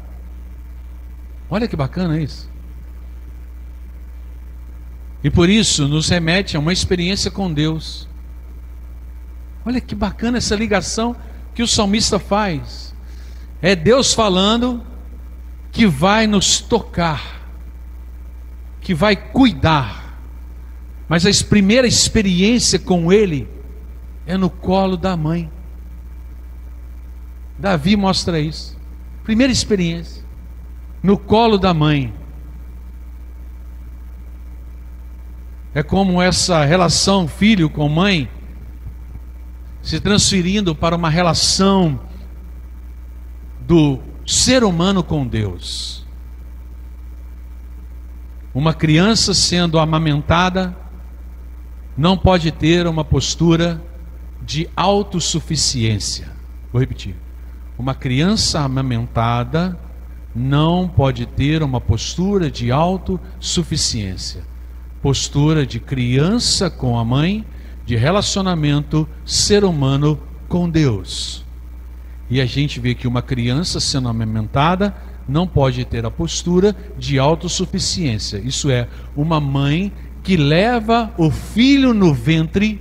Olha 1.49 1.67
que 1.67 1.75
bacana 1.75 2.21
isso. 2.21 2.51
E 5.25 5.31
por 5.31 5.49
isso 5.49 5.89
nos 5.89 6.11
remete 6.11 6.55
a 6.55 6.61
uma 6.61 6.73
experiência 6.73 7.31
com 7.31 7.51
Deus. 7.51 8.10
Olha 9.65 9.81
que 9.81 9.95
bacana 9.95 10.39
essa 10.39 10.55
ligação 10.55 11.15
que 11.55 11.63
o 11.63 11.69
salmista 11.69 12.19
faz. 12.19 12.95
É 13.61 13.77
Deus 13.77 14.15
falando 14.15 14.85
que 15.71 15.87
vai 15.87 16.27
nos 16.27 16.61
tocar, 16.61 17.43
que 18.81 18.95
vai 18.95 19.15
cuidar 19.15 20.01
mas 21.11 21.27
a 21.27 21.45
primeira 21.45 21.89
experiência 21.89 22.79
com 22.79 23.13
ele 23.13 23.49
é 24.25 24.37
no 24.37 24.49
colo 24.49 24.97
da 24.97 25.17
mãe. 25.17 25.51
Davi 27.59 27.97
mostra 27.97 28.39
isso. 28.39 28.79
Primeira 29.25 29.53
experiência, 29.53 30.23
no 31.03 31.19
colo 31.19 31.59
da 31.59 31.75
mãe. 31.75 32.15
É 35.75 35.83
como 35.83 36.23
essa 36.23 36.65
relação 36.65 37.27
filho 37.27 37.69
com 37.69 37.89
mãe 37.89 38.31
se 39.83 40.01
transferindo 40.01 40.75
para 40.75 40.95
uma 40.97 41.09
relação 41.11 42.01
do 43.67 43.99
ser 44.27 44.65
humano 44.65 45.03
com 45.03 45.27
Deus. 45.27 46.07
Uma 48.53 48.75
criança 48.75 49.33
sendo 49.33 49.79
amamentada 49.79 50.77
não 51.97 52.17
pode 52.17 52.51
ter 52.51 52.87
uma 52.87 53.05
postura 53.05 53.81
de 54.43 54.69
autossuficiência. 54.75 56.33
Vou 56.73 56.81
repetir. 56.81 57.15
Uma 57.79 57.95
criança 57.95 58.61
amamentada 58.61 59.79
não 60.35 60.89
pode 60.89 61.27
ter 61.27 61.63
uma 61.63 61.81
postura 61.81 62.51
de 62.51 62.71
autossuficiência. 62.71 64.43
Postura 65.03 65.67
de 65.67 65.81
criança 65.81 66.69
com 66.71 66.99
a 66.99 67.05
mãe, 67.05 67.45
de 67.91 67.97
relacionamento 67.97 69.09
ser 69.25 69.65
humano 69.65 70.17
com 70.49 70.71
Deus. 70.71 71.45
E 72.31 72.41
a 72.41 72.47
gente 72.47 72.79
vê 72.79 72.95
que 72.95 73.09
uma 73.09 73.21
criança 73.21 73.81
sendo 73.81 74.09
amamentada 74.09 74.95
não 75.27 75.45
pode 75.45 75.85
ter 75.85 76.07
a 76.07 76.11
postura 76.11 76.73
de 76.97 77.19
autossuficiência. 77.19 78.39
Isso 78.39 78.71
é, 78.71 78.87
uma 79.17 79.41
mãe 79.41 79.93
que 80.23 80.37
leva 80.37 81.13
o 81.19 81.33
filho 81.33 81.93
no 81.93 82.15
ventre 82.15 82.81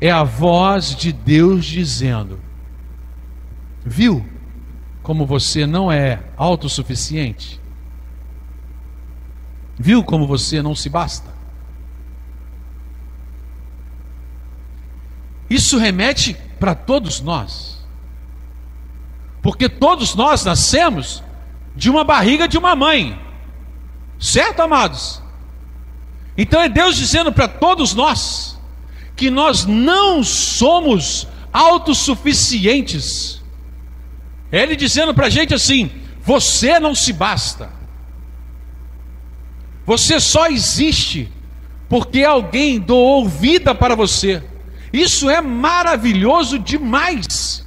é 0.00 0.10
a 0.10 0.24
voz 0.24 0.96
de 0.96 1.12
Deus 1.12 1.64
dizendo: 1.64 2.40
Viu 3.86 4.26
como 5.04 5.24
você 5.24 5.66
não 5.66 5.92
é 5.92 6.18
autossuficiente? 6.36 7.60
Viu 9.78 10.02
como 10.02 10.26
você 10.26 10.60
não 10.60 10.74
se 10.74 10.88
basta? 10.88 11.31
Isso 15.52 15.76
remete 15.76 16.34
para 16.58 16.74
todos 16.74 17.20
nós. 17.20 17.84
Porque 19.42 19.68
todos 19.68 20.14
nós 20.14 20.42
nascemos 20.46 21.22
de 21.76 21.90
uma 21.90 22.04
barriga 22.04 22.48
de 22.48 22.56
uma 22.56 22.74
mãe. 22.74 23.20
Certo, 24.18 24.60
amados? 24.60 25.20
Então 26.38 26.58
é 26.58 26.70
Deus 26.70 26.96
dizendo 26.96 27.30
para 27.30 27.46
todos 27.46 27.92
nós 27.92 28.58
que 29.14 29.30
nós 29.30 29.66
não 29.66 30.24
somos 30.24 31.28
autossuficientes. 31.52 33.42
É 34.50 34.62
Ele 34.62 34.74
dizendo 34.74 35.12
para 35.12 35.26
a 35.26 35.30
gente 35.30 35.52
assim: 35.52 35.90
você 36.22 36.80
não 36.80 36.94
se 36.94 37.12
basta. 37.12 37.68
Você 39.84 40.18
só 40.18 40.46
existe 40.46 41.30
porque 41.90 42.24
alguém 42.24 42.80
doou 42.80 43.28
vida 43.28 43.74
para 43.74 43.94
você. 43.94 44.42
Isso 44.92 45.30
é 45.30 45.40
maravilhoso 45.40 46.58
demais. 46.58 47.64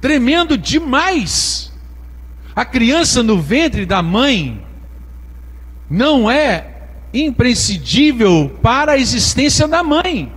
Tremendo 0.00 0.56
demais. 0.56 1.72
A 2.54 2.64
criança 2.64 3.22
no 3.22 3.40
ventre 3.40 3.84
da 3.84 4.02
mãe 4.02 4.64
não 5.90 6.30
é 6.30 6.74
imprescindível 7.12 8.58
para 8.62 8.92
a 8.92 8.98
existência 8.98 9.66
da 9.66 9.82
mãe. 9.82 10.32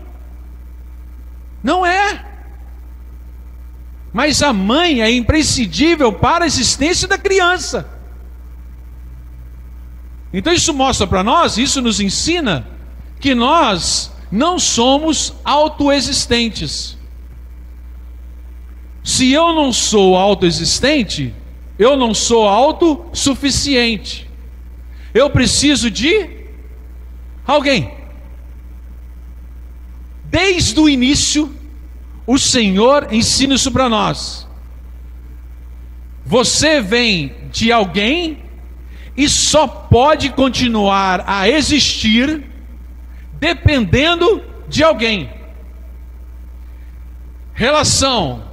Não 1.64 1.86
é. 1.86 2.26
Mas 4.12 4.42
a 4.42 4.52
mãe 4.52 5.02
é 5.02 5.12
imprescindível 5.12 6.12
para 6.12 6.46
a 6.46 6.48
existência 6.48 7.08
da 7.08 7.18
criança. 7.18 7.88
Então 10.34 10.54
isso 10.54 10.74
mostra 10.74 11.06
para 11.08 11.24
nós, 11.24 11.58
isso 11.58 11.82
nos 11.82 12.00
ensina 12.00 12.68
que 13.20 13.36
nós 13.36 14.12
não 14.32 14.60
somos 14.60 15.34
autoexistentes. 15.44 16.98
Se 19.04 19.32
eu 19.32 19.54
não 19.54 19.74
sou 19.74 20.16
autoexistente, 20.16 21.34
eu 21.78 21.98
não 21.98 22.14
sou 22.14 22.48
autossuficiente. 22.48 24.30
Eu 25.14 25.30
preciso 25.30 25.90
de 25.90 26.30
alguém. 27.46 27.92
Desde 30.26 30.80
o 30.80 30.88
início, 30.88 31.52
o 32.28 32.38
Senhor 32.38 33.08
ensina 33.12 33.56
isso 33.56 33.72
para 33.72 33.90
nós. 33.90 34.48
Você 36.24 36.80
vem 36.80 37.34
de 37.52 37.72
alguém 37.72 38.44
e 39.18 39.28
só 39.28 39.66
pode 39.66 40.30
continuar 40.30 41.24
a 41.26 41.50
existir 41.50 42.49
dependendo 43.40 44.44
de 44.68 44.84
alguém. 44.84 45.30
Relação 47.54 48.44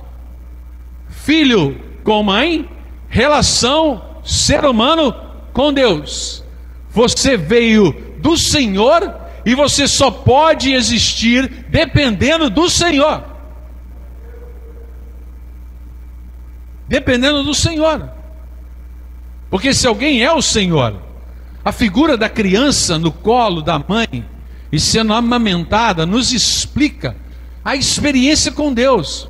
filho 1.08 1.80
com 2.04 2.22
mãe, 2.22 2.68
relação 3.08 4.20
ser 4.24 4.64
humano 4.64 5.14
com 5.52 5.72
Deus. 5.72 6.44
Você 6.90 7.36
veio 7.36 7.92
do 8.18 8.36
Senhor 8.36 9.12
e 9.44 9.54
você 9.54 9.88
só 9.88 10.10
pode 10.10 10.72
existir 10.72 11.66
dependendo 11.68 12.48
do 12.48 12.70
Senhor. 12.70 13.24
Dependendo 16.88 17.42
do 17.42 17.54
Senhor. 17.54 18.08
Porque 19.50 19.74
se 19.74 19.86
alguém 19.86 20.22
é 20.22 20.32
o 20.32 20.42
Senhor, 20.42 21.00
a 21.64 21.72
figura 21.72 22.16
da 22.16 22.28
criança 22.28 22.98
no 22.98 23.10
colo 23.10 23.60
da 23.62 23.78
mãe 23.78 24.24
e 24.70 24.80
sendo 24.80 25.12
amamentada 25.12 26.04
nos 26.04 26.32
explica 26.32 27.16
a 27.64 27.74
experiência 27.76 28.52
com 28.52 28.72
Deus. 28.72 29.28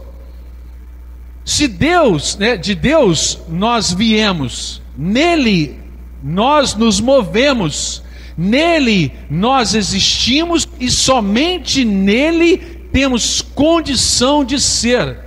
Se 1.45 1.69
Deus, 1.69 2.37
né, 2.37 2.57
de 2.57 2.75
Deus 2.75 3.38
nós 3.49 3.93
viemos, 3.93 4.83
nele 4.97 5.78
nós 6.23 6.75
nos 6.75 7.00
movemos, 7.00 8.02
nele 8.37 9.12
nós 9.31 9.75
existimos 9.75 10.69
e 10.81 10.90
somente 10.90 11.85
nele 11.85 12.59
temos 12.93 13.40
condição 13.40 14.45
de 14.45 14.61
ser. 14.61 15.19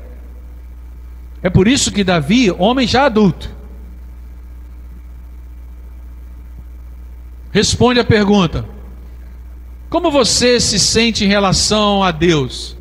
É 1.42 1.50
por 1.50 1.68
isso 1.68 1.92
que 1.92 2.04
Davi, 2.04 2.52
homem 2.52 2.86
já 2.86 3.06
adulto, 3.06 3.50
responde 7.52 8.00
a 8.00 8.04
pergunta: 8.04 8.66
Como 9.90 10.12
você 10.12 10.60
se 10.60 10.80
sente 10.80 11.26
em 11.26 11.28
relação 11.28 12.04
a 12.04 12.12
Deus? 12.12 12.78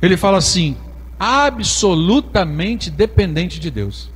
Ele 0.00 0.16
fala 0.16 0.38
assim: 0.38 0.76
absolutamente 1.18 2.90
dependente 2.90 3.60
de 3.60 3.70
Deus. 3.70 4.10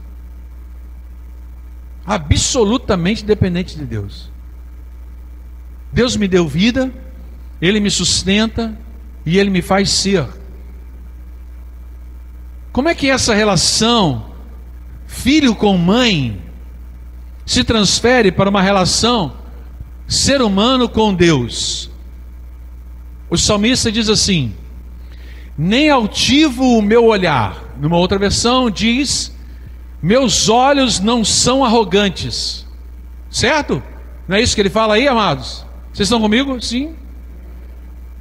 Absolutamente 2.06 3.24
dependente 3.24 3.76
de 3.76 3.84
Deus. 3.84 4.30
Deus 5.92 6.16
me 6.16 6.26
deu 6.26 6.48
vida, 6.48 6.92
Ele 7.60 7.78
me 7.78 7.90
sustenta 7.90 8.76
e 9.24 9.38
Ele 9.38 9.50
me 9.50 9.60
faz 9.60 9.90
ser. 9.90 10.26
Como 12.72 12.88
é 12.88 12.94
que 12.94 13.10
essa 13.10 13.34
relação, 13.34 14.30
filho 15.06 15.54
com 15.54 15.76
mãe, 15.76 16.42
se 17.44 17.62
transfere 17.64 18.32
para 18.32 18.50
uma 18.50 18.60
relação 18.60 19.32
ser 20.06 20.40
humano 20.40 20.88
com 20.88 21.14
Deus. 21.14 21.90
O 23.28 23.36
salmista 23.36 23.90
diz 23.90 24.08
assim: 24.08 24.54
Nem 25.56 25.90
altivo 25.90 26.78
o 26.78 26.82
meu 26.82 27.04
olhar. 27.04 27.64
Numa 27.78 27.96
outra 27.96 28.18
versão 28.18 28.70
diz: 28.70 29.34
Meus 30.02 30.48
olhos 30.48 31.00
não 31.00 31.24
são 31.24 31.64
arrogantes. 31.64 32.66
Certo? 33.30 33.82
Não 34.28 34.36
é 34.36 34.40
isso 34.40 34.54
que 34.54 34.60
ele 34.62 34.70
fala 34.70 34.94
aí, 34.94 35.06
amados? 35.06 35.64
Vocês 35.92 36.06
estão 36.06 36.20
comigo? 36.20 36.60
Sim. 36.60 36.94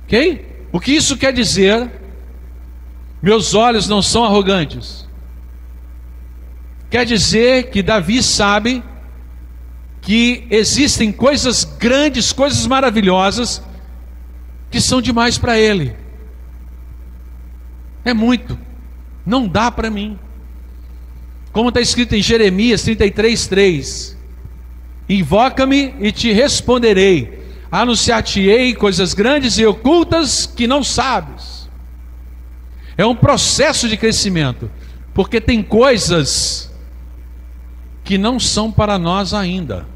Ok? 0.05 0.65
O 0.71 0.79
que 0.79 0.91
isso 0.91 1.17
quer 1.17 1.31
dizer? 1.33 1.89
Meus 3.21 3.53
olhos 3.53 3.88
não 3.88 4.01
são 4.01 4.23
arrogantes. 4.23 5.07
Quer 6.89 7.05
dizer 7.05 7.69
que 7.69 7.81
Davi 7.81 8.21
sabe 8.21 8.83
que 10.05 10.45
existem 10.51 11.11
coisas 11.11 11.63
grandes, 11.63 12.31
coisas 12.31 12.67
maravilhosas, 12.67 13.59
que 14.69 14.79
são 14.79 15.01
demais 15.01 15.39
para 15.39 15.59
ele. 15.59 15.95
É 18.05 18.13
muito, 18.13 18.57
não 19.25 19.47
dá 19.47 19.71
para 19.71 19.89
mim. 19.89 20.19
Como 21.51 21.69
está 21.69 21.81
escrito 21.81 22.13
em 22.13 22.21
Jeremias 22.21 22.83
33, 22.83 23.47
3: 23.47 24.17
Invoca-me 25.09 25.95
e 25.99 26.11
te 26.11 26.31
responderei, 26.31 27.43
anunciar-te-ei 27.71 28.75
coisas 28.75 29.15
grandes 29.15 29.57
e 29.57 29.65
ocultas 29.65 30.45
que 30.45 30.67
não 30.67 30.83
sabes. 30.83 31.67
É 32.95 33.03
um 33.03 33.15
processo 33.15 33.89
de 33.89 33.97
crescimento, 33.97 34.69
porque 35.15 35.41
tem 35.41 35.63
coisas 35.63 36.71
que 38.03 38.19
não 38.19 38.39
são 38.39 38.71
para 38.71 38.99
nós 38.99 39.33
ainda. 39.33 39.94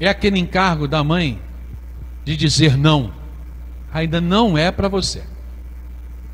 É 0.00 0.08
aquele 0.08 0.38
encargo 0.38 0.86
da 0.86 1.02
mãe 1.02 1.40
de 2.24 2.36
dizer 2.36 2.76
não. 2.76 3.12
Ainda 3.92 4.20
não 4.20 4.56
é 4.56 4.70
para 4.70 4.88
você. 4.88 5.22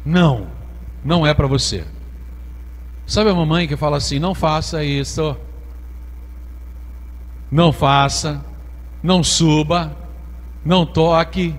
Não, 0.05 0.48
não 1.05 1.27
é 1.27 1.33
para 1.33 1.46
você. 1.46 1.85
Sabe 3.07 3.31
a 3.31 3.35
mamãe 3.35 3.66
que 3.66 3.77
fala 3.77 3.96
assim: 3.96 4.18
não 4.18 4.35
faça 4.35 4.85
isso, 4.85 5.37
não 7.50 7.72
faça, 7.72 8.44
não 9.03 9.22
suba, 9.22 9.96
não 10.64 10.85
toque, 10.85 11.55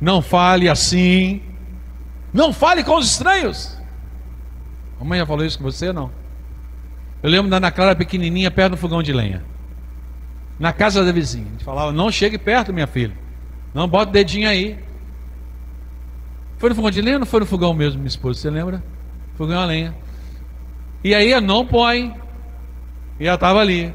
não 0.00 0.20
fale 0.20 0.68
assim, 0.68 1.42
não 2.32 2.52
fale 2.52 2.84
com 2.84 2.96
os 2.96 3.10
estranhos. 3.10 3.76
A 5.00 5.04
mãe 5.04 5.18
já 5.18 5.26
falou 5.26 5.44
isso 5.44 5.58
com 5.58 5.64
você? 5.64 5.92
Não. 5.92 6.10
Eu 7.22 7.30
lembro 7.30 7.50
da 7.50 7.56
Ana 7.56 7.70
Clara 7.70 7.96
pequenininha 7.96 8.50
perto 8.50 8.72
do 8.72 8.76
fogão 8.76 9.02
de 9.02 9.12
lenha 9.12 9.53
na 10.58 10.72
casa 10.72 11.04
da 11.04 11.12
vizinha. 11.12 11.46
Gente 11.52 11.64
falava: 11.64 11.92
Não 11.92 12.10
chegue 12.10 12.38
perto, 12.38 12.72
minha 12.72 12.86
filha. 12.86 13.14
Não 13.72 13.88
bota 13.88 14.10
o 14.10 14.12
dedinho 14.12 14.48
aí. 14.48 14.78
Foi 16.58 16.68
no 16.68 16.74
fogão 16.74 16.90
de 16.90 17.02
lenha 17.02 17.18
ou 17.18 17.26
foi 17.26 17.40
no 17.40 17.46
fogão 17.46 17.74
mesmo, 17.74 17.98
minha 17.98 18.08
esposa? 18.08 18.40
Você 18.40 18.50
lembra? 18.50 18.82
Fogão 19.36 19.60
a 19.60 19.64
lenha. 19.66 19.94
E 21.02 21.14
aí, 21.14 21.38
não 21.40 21.66
põe. 21.66 22.14
E 23.18 23.26
ela 23.26 23.34
estava 23.34 23.60
ali, 23.60 23.92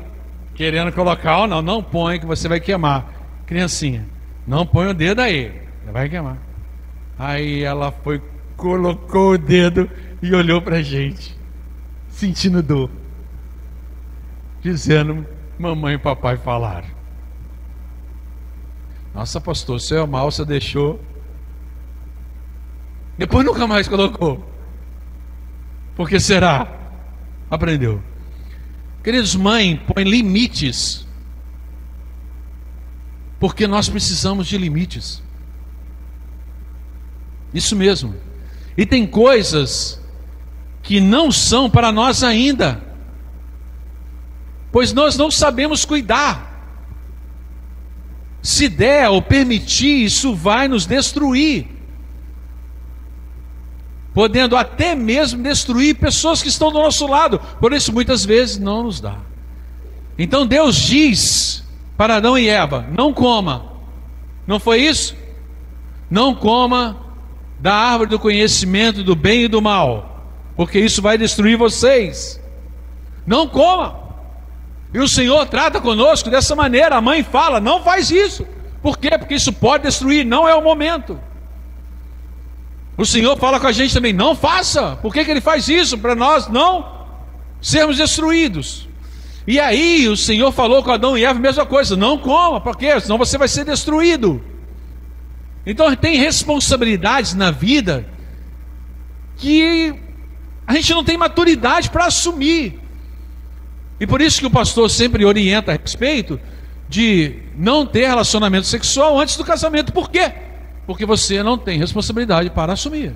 querendo 0.53 0.91
colocar 0.91 1.47
não. 1.47 1.61
Não 1.61 1.81
põe, 1.81 2.19
que 2.19 2.25
você 2.25 2.47
vai 2.47 2.59
queimar. 2.59 3.19
Criancinha, 3.45 4.05
não 4.45 4.65
põe 4.65 4.87
o 4.87 4.93
dedo 4.93 5.21
aí, 5.21 5.51
vai 5.91 6.07
queimar. 6.07 6.37
Aí 7.17 7.63
ela 7.63 7.91
foi, 7.91 8.21
colocou 8.55 9.33
o 9.33 9.37
dedo 9.37 9.89
e 10.21 10.35
olhou 10.35 10.61
para 10.61 10.83
gente, 10.83 11.35
sentindo 12.09 12.61
dor, 12.61 12.91
dizendo: 14.61 15.25
mamãe 15.59 15.95
e 15.95 15.97
papai 15.97 16.37
falaram. 16.37 16.87
Nossa, 19.13 19.41
pastor, 19.41 19.81
seu 19.81 20.07
mal 20.07 20.31
você 20.31 20.45
deixou. 20.45 21.03
Depois 23.17 23.45
nunca 23.45 23.67
mais 23.67 23.87
colocou. 23.87 24.49
Por 25.95 26.07
que 26.07 26.17
será? 26.19 26.65
Aprendeu. 27.51 28.01
Queridos, 29.03 29.35
mãe, 29.35 29.75
põe 29.75 30.05
limites. 30.05 31.05
Porque 33.37 33.67
nós 33.67 33.89
precisamos 33.89 34.47
de 34.47 34.57
limites. 34.57 35.21
Isso 37.53 37.75
mesmo. 37.75 38.15
E 38.77 38.85
tem 38.85 39.05
coisas 39.05 40.01
que 40.81 41.01
não 41.01 41.31
são 41.31 41.69
para 41.69 41.91
nós 41.91 42.23
ainda 42.23 42.88
pois 44.71 44.93
nós 44.93 45.17
não 45.17 45.29
sabemos 45.29 45.85
cuidar. 45.85 46.47
Se 48.41 48.69
der 48.69 49.09
ou 49.09 49.21
permitir, 49.21 50.05
isso 50.05 50.33
vai 50.33 50.67
nos 50.67 50.85
destruir, 50.85 51.67
podendo 54.13 54.55
até 54.55 54.95
mesmo 54.95 55.43
destruir 55.43 55.95
pessoas 55.95 56.41
que 56.41 56.47
estão 56.49 56.71
do 56.71 56.79
nosso 56.79 57.05
lado, 57.05 57.39
por 57.59 57.73
isso 57.73 57.91
muitas 57.91 58.23
vezes 58.23 58.57
não 58.57 58.83
nos 58.83 59.01
dá. 59.01 59.17
Então 60.17 60.45
Deus 60.45 60.75
diz 60.75 61.63
para 61.97 62.15
Adão 62.15 62.37
e 62.37 62.47
Eva: 62.47 62.85
não 62.95 63.13
coma, 63.13 63.73
não 64.47 64.59
foi 64.59 64.81
isso? 64.81 65.15
Não 66.09 66.33
coma 66.33 66.97
da 67.59 67.73
árvore 67.73 68.09
do 68.09 68.19
conhecimento 68.19 69.03
do 69.03 69.15
bem 69.15 69.43
e 69.43 69.47
do 69.47 69.61
mal. 69.61 70.05
porque 70.55 70.77
isso 70.77 71.01
vai 71.01 71.17
destruir 71.17 71.57
vocês. 71.57 72.37
Não 73.25 73.47
coma. 73.47 74.08
E 74.93 74.99
o 74.99 75.07
Senhor 75.07 75.45
trata 75.47 75.79
conosco 75.79 76.29
dessa 76.29 76.55
maneira. 76.55 76.95
A 76.95 77.01
mãe 77.01 77.23
fala: 77.23 77.59
não 77.59 77.83
faz 77.83 78.09
isso. 78.09 78.45
Por 78.81 78.97
quê? 78.97 79.17
Porque 79.17 79.35
isso 79.35 79.53
pode 79.53 79.83
destruir, 79.83 80.25
não 80.25 80.47
é 80.47 80.55
o 80.55 80.63
momento. 80.63 81.19
O 82.97 83.05
Senhor 83.05 83.37
fala 83.37 83.59
com 83.59 83.67
a 83.67 83.71
gente 83.71 83.93
também: 83.93 84.13
não 84.13 84.35
faça. 84.35 84.95
Por 84.97 85.13
que, 85.13 85.23
que 85.23 85.31
Ele 85.31 85.41
faz 85.41 85.67
isso? 85.67 85.97
Para 85.97 86.15
nós 86.15 86.47
não 86.47 87.07
sermos 87.61 87.97
destruídos. 87.97 88.87
E 89.47 89.59
aí 89.59 90.07
o 90.07 90.17
Senhor 90.17 90.51
falou 90.51 90.83
com 90.83 90.91
Adão 90.91 91.17
e 91.17 91.23
Eva 91.23 91.39
a 91.39 91.41
mesma 91.41 91.65
coisa: 91.65 91.95
não 91.95 92.17
coma, 92.17 92.59
porque 92.59 92.99
senão 92.99 93.17
você 93.17 93.37
vai 93.37 93.47
ser 93.47 93.65
destruído. 93.65 94.43
Então 95.65 95.95
tem 95.95 96.17
responsabilidades 96.17 97.33
na 97.33 97.51
vida 97.51 98.07
que 99.37 99.93
a 100.65 100.73
gente 100.73 100.93
não 100.93 101.03
tem 101.03 101.17
maturidade 101.17 101.89
para 101.89 102.05
assumir. 102.05 102.79
E 103.99 104.07
por 104.07 104.21
isso 104.21 104.39
que 104.39 104.45
o 104.45 104.51
pastor 104.51 104.89
sempre 104.89 105.25
orienta 105.25 105.71
a 105.71 105.75
respeito 105.75 106.39
de 106.87 107.39
não 107.55 107.85
ter 107.85 108.07
relacionamento 108.07 108.65
sexual 108.65 109.19
antes 109.19 109.35
do 109.35 109.43
casamento. 109.43 109.91
Por 109.91 110.09
quê? 110.09 110.31
Porque 110.87 111.05
você 111.05 111.43
não 111.43 111.57
tem 111.57 111.77
responsabilidade 111.77 112.49
para 112.49 112.73
assumir. 112.73 113.13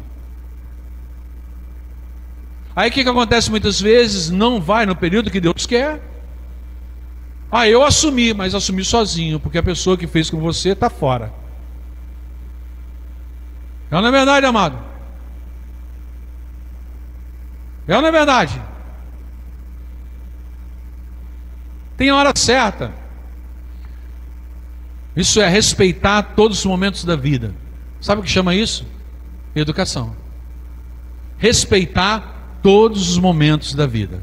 Aí 2.76 2.90
o 2.90 2.92
que, 2.92 3.04
que 3.04 3.10
acontece 3.10 3.50
muitas 3.50 3.80
vezes? 3.80 4.30
Não 4.30 4.60
vai 4.60 4.86
no 4.86 4.96
período 4.96 5.32
que 5.32 5.40
Deus 5.40 5.66
quer. 5.66 6.02
Ah, 7.52 7.68
eu 7.68 7.84
assumi, 7.84 8.34
mas 8.34 8.56
assumi 8.56 8.84
sozinho, 8.84 9.40
porque 9.40 9.60
a 9.60 9.64
pessoa 9.64 9.96
que 9.96 10.08
fez 10.08 10.30
com 10.30 10.40
você 10.40 10.70
está 10.70 10.90
fora. 10.90 11.32
É 13.92 13.96
ou 13.96 14.02
não 14.02 14.10
é 14.10 14.12
verdade, 14.12 14.46
amado? 14.46 14.78
É 17.88 17.96
ou 17.96 18.02
não 18.02 18.10
é 18.10 18.12
verdade? 18.12 18.60
Tem 22.04 22.10
a 22.10 22.18
hora 22.18 22.34
certa. 22.36 22.92
Isso 25.16 25.40
é 25.40 25.48
respeitar 25.48 26.22
todos 26.36 26.60
os 26.60 26.66
momentos 26.66 27.06
da 27.06 27.16
vida. 27.16 27.56
Sabe 28.02 28.20
o 28.20 28.24
que 28.26 28.30
chama 28.30 28.54
isso? 28.54 28.86
Educação. 29.56 30.14
Respeitar 31.38 32.60
todos 32.62 33.10
os 33.10 33.18
momentos 33.18 33.74
da 33.74 33.88
vida. 33.88 34.22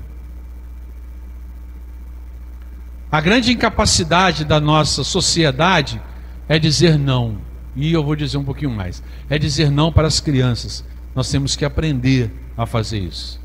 A 3.10 3.18
grande 3.18 3.50
incapacidade 3.50 4.44
da 4.44 4.60
nossa 4.60 5.02
sociedade 5.02 6.02
é 6.50 6.58
dizer 6.58 6.98
não. 6.98 7.38
E 7.74 7.90
eu 7.94 8.04
vou 8.04 8.14
dizer 8.14 8.36
um 8.36 8.44
pouquinho 8.44 8.72
mais: 8.72 9.02
é 9.30 9.38
dizer 9.38 9.70
não 9.70 9.90
para 9.90 10.06
as 10.06 10.20
crianças. 10.20 10.84
Nós 11.14 11.30
temos 11.30 11.56
que 11.56 11.64
aprender 11.64 12.30
a 12.58 12.66
fazer 12.66 12.98
isso. 12.98 13.39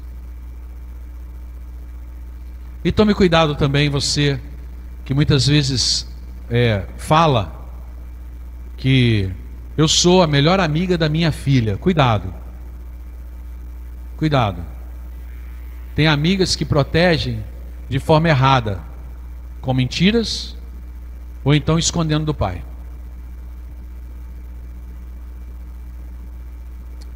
E 2.85 2.91
tome 2.91 3.15
cuidado 3.15 3.55
também, 3.55 3.89
você 3.89 4.39
que 5.03 5.11
muitas 5.11 5.47
vezes 5.47 6.07
é, 6.47 6.85
fala 6.97 7.67
que 8.77 9.31
eu 9.75 9.87
sou 9.87 10.21
a 10.21 10.27
melhor 10.27 10.59
amiga 10.59 10.95
da 10.95 11.09
minha 11.09 11.31
filha. 11.31 11.77
Cuidado. 11.77 12.31
Cuidado. 14.15 14.63
Tem 15.95 16.05
amigas 16.05 16.55
que 16.55 16.63
protegem 16.63 17.43
de 17.89 17.97
forma 17.97 18.29
errada, 18.29 18.79
com 19.61 19.73
mentiras 19.73 20.55
ou 21.43 21.55
então 21.55 21.79
escondendo 21.79 22.25
do 22.25 22.35
pai. 22.35 22.63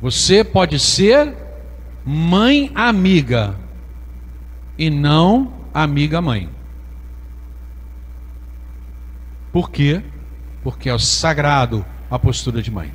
Você 0.01 0.43
pode 0.43 0.79
ser 0.79 1.37
mãe 2.03 2.71
amiga 2.73 3.55
e 4.75 4.89
não 4.89 5.58
amiga 5.73 6.21
mãe. 6.21 6.49
Por 9.51 9.69
quê? 9.69 10.01
Porque 10.63 10.89
é 10.89 10.93
o 10.93 10.99
sagrado 10.99 11.85
a 12.09 12.17
postura 12.17 12.61
de 12.61 12.71
mãe. 12.71 12.91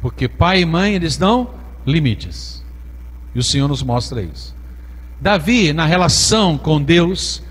Porque 0.00 0.28
pai 0.28 0.60
e 0.60 0.66
mãe, 0.66 0.94
eles 0.94 1.16
dão 1.16 1.50
limites. 1.86 2.62
E 3.34 3.38
o 3.38 3.42
Senhor 3.42 3.68
nos 3.68 3.82
mostra 3.82 4.22
isso. 4.22 4.54
Davi, 5.20 5.72
na 5.72 5.86
relação 5.86 6.58
com 6.58 6.80
Deus, 6.82 7.42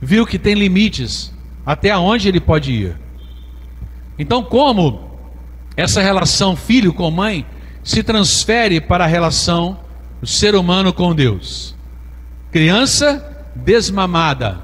viu 0.00 0.26
que 0.26 0.38
tem 0.38 0.54
limites 0.54 1.32
até 1.64 1.96
onde 1.96 2.28
ele 2.28 2.40
pode 2.40 2.72
ir. 2.72 2.96
Então, 4.18 4.42
como 4.42 5.10
essa 5.76 6.02
relação 6.02 6.56
filho 6.56 6.92
com 6.92 7.10
mãe 7.10 7.46
se 7.82 8.02
transfere 8.02 8.80
para 8.80 9.04
a 9.04 9.06
relação 9.06 9.78
do 10.20 10.26
ser 10.26 10.54
humano 10.54 10.92
com 10.92 11.14
Deus? 11.14 11.74
Criança 12.50 13.48
desmamada, 13.54 14.60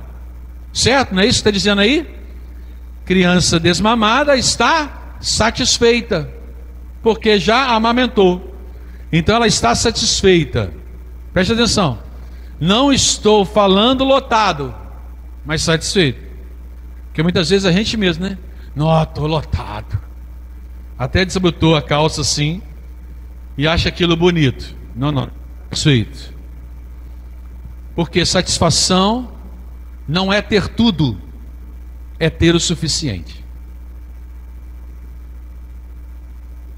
certo? 0.73 1.15
Não 1.15 1.23
é 1.23 1.27
isso 1.27 1.43
que 1.43 1.49
está 1.49 1.51
dizendo 1.51 1.81
aí? 1.81 2.09
Criança 3.05 3.61
desmamada 3.61 4.37
está 4.37 5.17
satisfeita 5.21 6.31
porque 7.03 7.39
já 7.39 7.69
amamentou. 7.75 8.55
Então 9.13 9.37
ela 9.37 9.47
está 9.47 9.75
satisfeita. 9.75 10.73
Preste 11.33 11.53
atenção. 11.53 12.01
Não 12.59 12.93
estou 12.93 13.45
falando 13.45 14.03
lotado, 14.03 14.75
mas 15.45 15.63
satisfeito. 15.63 16.19
Porque 17.07 17.23
muitas 17.23 17.51
vezes 17.51 17.65
a 17.65 17.73
gente 17.73 17.97
mesmo, 17.97 18.25
né? 18.25 18.37
Não, 18.75 19.03
estou 19.03 19.27
lotado. 19.27 19.99
Até 20.99 21.25
desabotou 21.25 21.77
a 21.77 21.83
calça 21.83 22.23
assim 22.23 22.61
e 23.57 23.69
acha 23.69 23.89
aquilo 23.89 24.17
bonito. 24.17 24.75
Não, 24.95 25.13
não. 25.13 25.31
Satisfeito. 25.77 26.35
Porque 27.95 28.25
satisfação 28.25 29.33
não 30.09 30.33
é 30.33 30.41
ter 30.41 30.69
tudo, 30.69 31.21
é 32.19 32.31
ter 32.31 32.55
o 32.55 32.61
suficiente. 32.61 33.45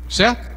Certo? 0.08 0.50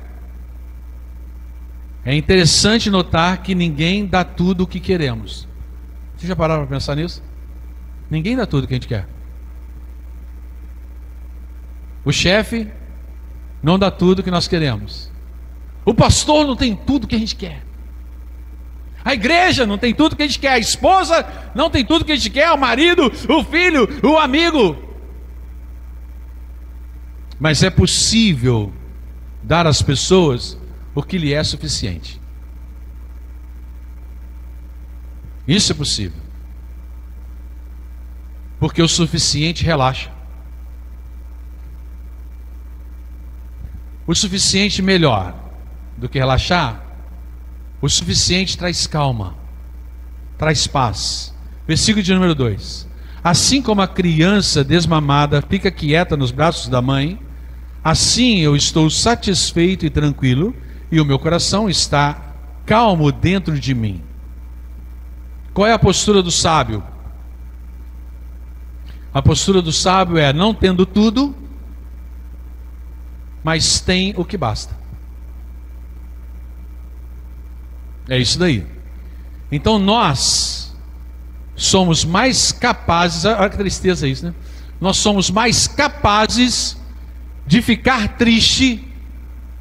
É 2.04 2.16
interessante 2.16 2.90
notar 2.90 3.44
que 3.44 3.54
ninguém 3.54 4.08
dá 4.08 4.24
tudo 4.24 4.64
o 4.64 4.68
que 4.68 4.80
queremos. 4.80 5.48
Vocês 6.16 6.28
já 6.28 6.36
pararam 6.36 6.66
para 6.66 6.76
pensar 6.76 6.96
nisso? 6.96 7.22
Ninguém 8.10 8.36
dá 8.36 8.48
tudo 8.48 8.64
o 8.64 8.68
que 8.68 8.74
a 8.74 8.78
gente 8.78 8.88
quer. 8.88 9.08
O 12.04 12.12
chefe 12.12 12.68
não 13.62 13.78
dá 13.78 13.92
tudo 13.92 14.20
o 14.20 14.24
que 14.24 14.32
nós 14.32 14.48
queremos. 14.48 15.12
O 15.86 15.94
pastor 15.94 16.48
não 16.48 16.56
tem 16.56 16.76
tudo 16.76 17.04
o 17.04 17.08
que 17.08 17.16
a 17.16 17.20
gente 17.20 17.36
quer. 17.36 17.71
A 19.04 19.14
igreja 19.14 19.66
não 19.66 19.78
tem 19.78 19.94
tudo 19.94 20.16
que 20.16 20.24
a 20.24 20.28
gente 20.28 20.40
quer. 20.40 20.54
A 20.54 20.60
esposa 20.60 21.26
não 21.56 21.70
tem 21.70 21.84
tudo 21.84 22.06
que 22.06 22.12
a 22.12 22.16
gente 22.16 22.30
quer. 22.30 22.52
O 22.52 22.58
marido, 22.58 23.12
o 23.30 23.44
filho, 23.44 23.88
o 24.04 24.18
amigo. 24.18 24.78
Mas 27.40 27.64
é 27.64 27.70
possível 27.70 28.72
dar 29.42 29.66
às 29.66 29.82
pessoas 29.82 30.58
o 30.94 31.02
que 31.02 31.18
lhe 31.18 31.34
é 31.34 31.44
suficiente. 31.44 32.22
Isso 35.48 35.72
é 35.72 35.76
possível. 35.76 36.22
Porque 38.60 38.82
o 38.82 38.88
suficiente 38.88 39.64
relaxa. 39.64 40.12
O 44.06 44.14
suficiente 44.14 44.82
melhor 44.82 45.34
do 45.98 46.08
que 46.08 46.20
relaxar. 46.20 46.91
O 47.82 47.90
suficiente 47.90 48.58
traz 48.58 48.86
calma, 48.86 49.36
traz 50.38 50.68
paz. 50.68 51.34
Versículo 51.68 52.04
de 52.04 52.14
número 52.14 52.36
2: 52.36 52.88
Assim 53.24 53.62
como 53.62 53.82
a 53.82 53.88
criança 53.88 54.64
desmamada 54.64 55.42
fica 55.42 55.72
quieta 55.72 56.16
nos 56.16 56.32
braços 56.32 56.68
da 56.68 56.82
mãe, 56.82 57.20
Assim 57.84 58.40
eu 58.40 58.56
estou 58.56 58.90
satisfeito 58.90 59.86
e 59.86 59.90
tranquilo, 59.90 60.56
e 60.92 61.02
o 61.02 61.06
meu 61.06 61.18
coração 61.18 61.70
está 61.70 62.36
calmo 62.66 63.12
dentro 63.12 63.60
de 63.60 63.74
mim. 63.74 64.04
Qual 65.54 65.68
é 65.68 65.74
a 65.74 65.80
postura 65.80 66.22
do 66.22 66.30
sábio? 66.30 66.84
A 69.14 69.22
postura 69.22 69.62
do 69.62 69.72
sábio 69.72 70.18
é 70.18 70.32
não 70.32 70.54
tendo 70.54 70.86
tudo, 70.86 71.36
mas 73.44 73.82
tem 73.82 74.14
o 74.16 74.24
que 74.24 74.38
basta. 74.38 74.78
É 78.12 78.18
isso 78.18 78.38
daí. 78.38 78.66
Então 79.50 79.80
nós 79.80 80.76
somos 81.56 82.04
mais 82.04 82.52
capazes, 82.52 83.24
olha 83.24 83.50
que 83.50 83.56
tristeza 83.56 84.06
isso, 84.06 84.26
né? 84.26 84.34
Nós 84.82 84.98
somos 84.98 85.32
mais 85.32 85.66
capazes 85.66 86.76
de 87.48 87.62
ficar 87.62 88.18
triste 88.18 88.86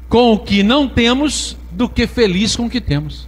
com 0.09 0.33
o 0.33 0.39
que 0.39 0.63
não 0.63 0.85
temos 0.85 1.55
do 1.71 1.87
que 1.87 2.05
feliz 2.05 2.53
com 2.53 2.65
o 2.65 2.69
que 2.69 2.81
temos. 2.81 3.25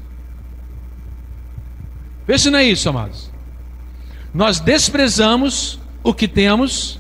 Vê 2.28 2.38
se 2.38 2.50
não 2.50 2.60
é 2.60 2.66
isso, 2.66 2.90
amados. 2.90 3.32
Nós 4.34 4.60
desprezamos 4.60 5.80
o 6.04 6.14
que 6.14 6.28
temos 6.28 7.00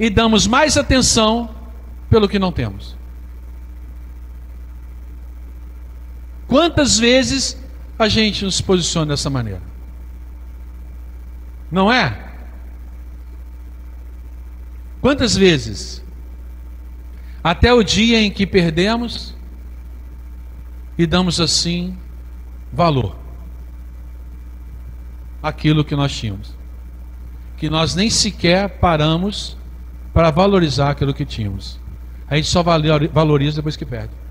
e 0.00 0.08
damos 0.08 0.46
mais 0.46 0.78
atenção 0.78 1.54
pelo 2.08 2.26
que 2.26 2.38
não 2.38 2.50
temos. 2.50 2.96
Quantas 6.54 7.00
vezes 7.00 7.60
a 7.98 8.08
gente 8.08 8.44
nos 8.44 8.60
posiciona 8.60 9.06
dessa 9.06 9.28
maneira? 9.28 9.60
Não 11.68 11.90
é? 11.90 12.32
Quantas 15.00 15.34
vezes? 15.36 16.00
Até 17.42 17.74
o 17.74 17.82
dia 17.82 18.20
em 18.20 18.30
que 18.30 18.46
perdemos 18.46 19.34
e 20.96 21.06
damos 21.06 21.40
assim 21.40 21.98
valor 22.72 23.16
aquilo 25.42 25.84
que 25.84 25.96
nós 25.96 26.16
tínhamos. 26.16 26.54
Que 27.56 27.68
nós 27.68 27.96
nem 27.96 28.08
sequer 28.08 28.78
paramos 28.78 29.56
para 30.12 30.30
valorizar 30.30 30.90
aquilo 30.90 31.12
que 31.12 31.26
tínhamos. 31.26 31.80
A 32.28 32.36
gente 32.36 32.46
só 32.46 32.62
valoriza 32.62 33.56
depois 33.56 33.74
que 33.74 33.84
perde. 33.84 34.23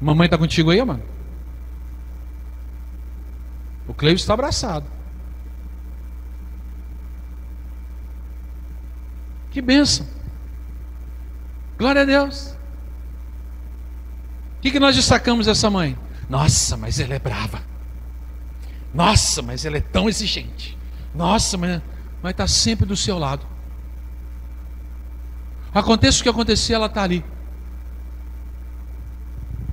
Mamãe 0.00 0.26
está 0.26 0.38
contigo 0.38 0.70
aí, 0.70 0.82
mano? 0.84 1.02
O 3.86 3.94
Cleio 3.94 4.14
está 4.14 4.34
abraçado. 4.34 4.86
Que 9.50 9.60
bênção. 9.60 10.06
Glória 11.78 12.02
a 12.02 12.04
Deus. 12.04 12.56
O 14.58 14.60
que, 14.60 14.70
que 14.70 14.80
nós 14.80 14.94
destacamos 14.94 15.46
dessa 15.46 15.70
mãe? 15.70 15.96
Nossa, 16.28 16.76
mas 16.76 17.00
ela 17.00 17.14
é 17.14 17.18
brava. 17.18 17.62
Nossa, 18.92 19.40
mas 19.42 19.64
ela 19.64 19.78
é 19.78 19.80
tão 19.80 20.08
exigente. 20.08 20.76
Nossa, 21.14 21.56
mas 21.56 21.80
está 22.30 22.46
sempre 22.46 22.84
do 22.84 22.96
seu 22.96 23.18
lado. 23.18 23.46
Aconteça 25.72 26.20
o 26.20 26.22
que 26.22 26.28
acontecer, 26.28 26.74
ela 26.74 26.86
está 26.86 27.02
ali. 27.02 27.24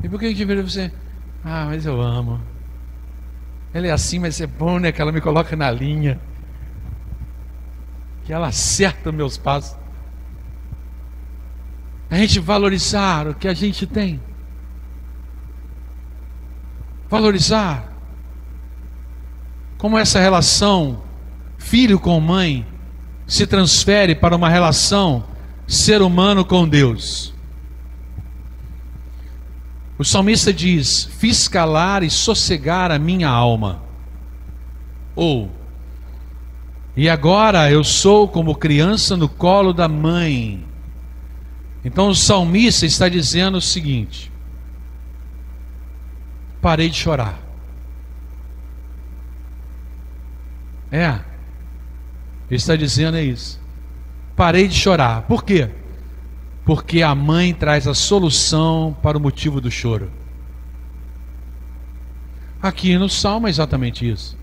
E 0.06 0.08
por 0.08 0.20
que 0.20 0.28
a 0.28 0.30
gente 0.30 0.46
vira 0.46 0.62
você? 0.62 0.92
Ah, 1.44 1.66
mas 1.66 1.84
eu 1.84 2.00
amo. 2.00 2.40
Ela 3.74 3.88
é 3.88 3.92
assim, 3.92 4.20
mas 4.20 4.40
é 4.40 4.46
bom, 4.46 4.78
né? 4.78 4.92
Que 4.92 5.02
ela 5.02 5.12
me 5.12 5.20
coloca 5.20 5.56
na 5.56 5.72
linha. 5.72 6.20
Que 8.24 8.32
ela 8.32 8.50
acerta 8.50 9.12
meus 9.12 9.36
passos. 9.36 9.76
A 12.08 12.18
gente 12.18 12.40
valorizar 12.40 13.28
o 13.28 13.34
que 13.34 13.48
a 13.48 13.54
gente 13.56 13.88
tem. 13.88 14.22
Valorizar. 17.10 17.92
Como 19.76 19.98
essa 19.98 20.20
relação 20.20 21.02
filho 21.58 22.00
com 22.00 22.20
mãe 22.20 22.64
se 23.26 23.48
transfere 23.48 24.14
para 24.14 24.36
uma 24.36 24.50
relação 24.50 25.26
ser 25.68 26.04
humano 26.04 26.46
com 26.46 26.70
Deus. 26.70 27.35
O 29.98 30.04
salmista 30.04 30.54
diz: 30.54 31.06
Fiz 31.18 31.48
calar 31.48 32.04
e 32.04 32.10
sossegar 32.10 32.92
a 32.92 33.00
minha 33.00 33.30
alma. 33.30 33.84
Ou, 35.16 35.50
e 36.96 37.10
agora 37.10 37.70
eu 37.70 37.84
sou 37.84 38.28
como 38.28 38.56
criança 38.56 39.18
no 39.18 39.28
colo 39.28 39.74
da 39.74 39.88
mãe. 39.88 40.66
Então 41.84 42.10
o 42.10 42.16
salmista 42.16 42.86
está 42.86 43.08
dizendo 43.08 43.58
o 43.58 43.62
seguinte: 43.62 44.32
Parei 46.62 46.90
de 46.90 46.98
chorar. 46.98 47.40
É, 50.92 51.20
ele 52.50 52.56
está 52.56 52.76
dizendo 52.76 53.18
é 53.18 53.24
isso. 53.24 53.60
Parei 54.36 54.68
de 54.68 54.76
chorar. 54.76 55.24
Por 55.24 55.44
quê? 55.44 55.70
Porque 56.66 57.04
a 57.04 57.14
mãe 57.14 57.54
traz 57.54 57.88
a 57.88 57.94
solução 57.94 58.96
para 59.02 59.18
o 59.18 59.22
motivo 59.22 59.62
do 59.62 59.70
choro. 59.70 60.12
Aqui 62.62 62.98
no 62.98 63.08
Salmo 63.08 63.46
é 63.46 63.52
exatamente 63.52 64.10
isso. 64.10 64.36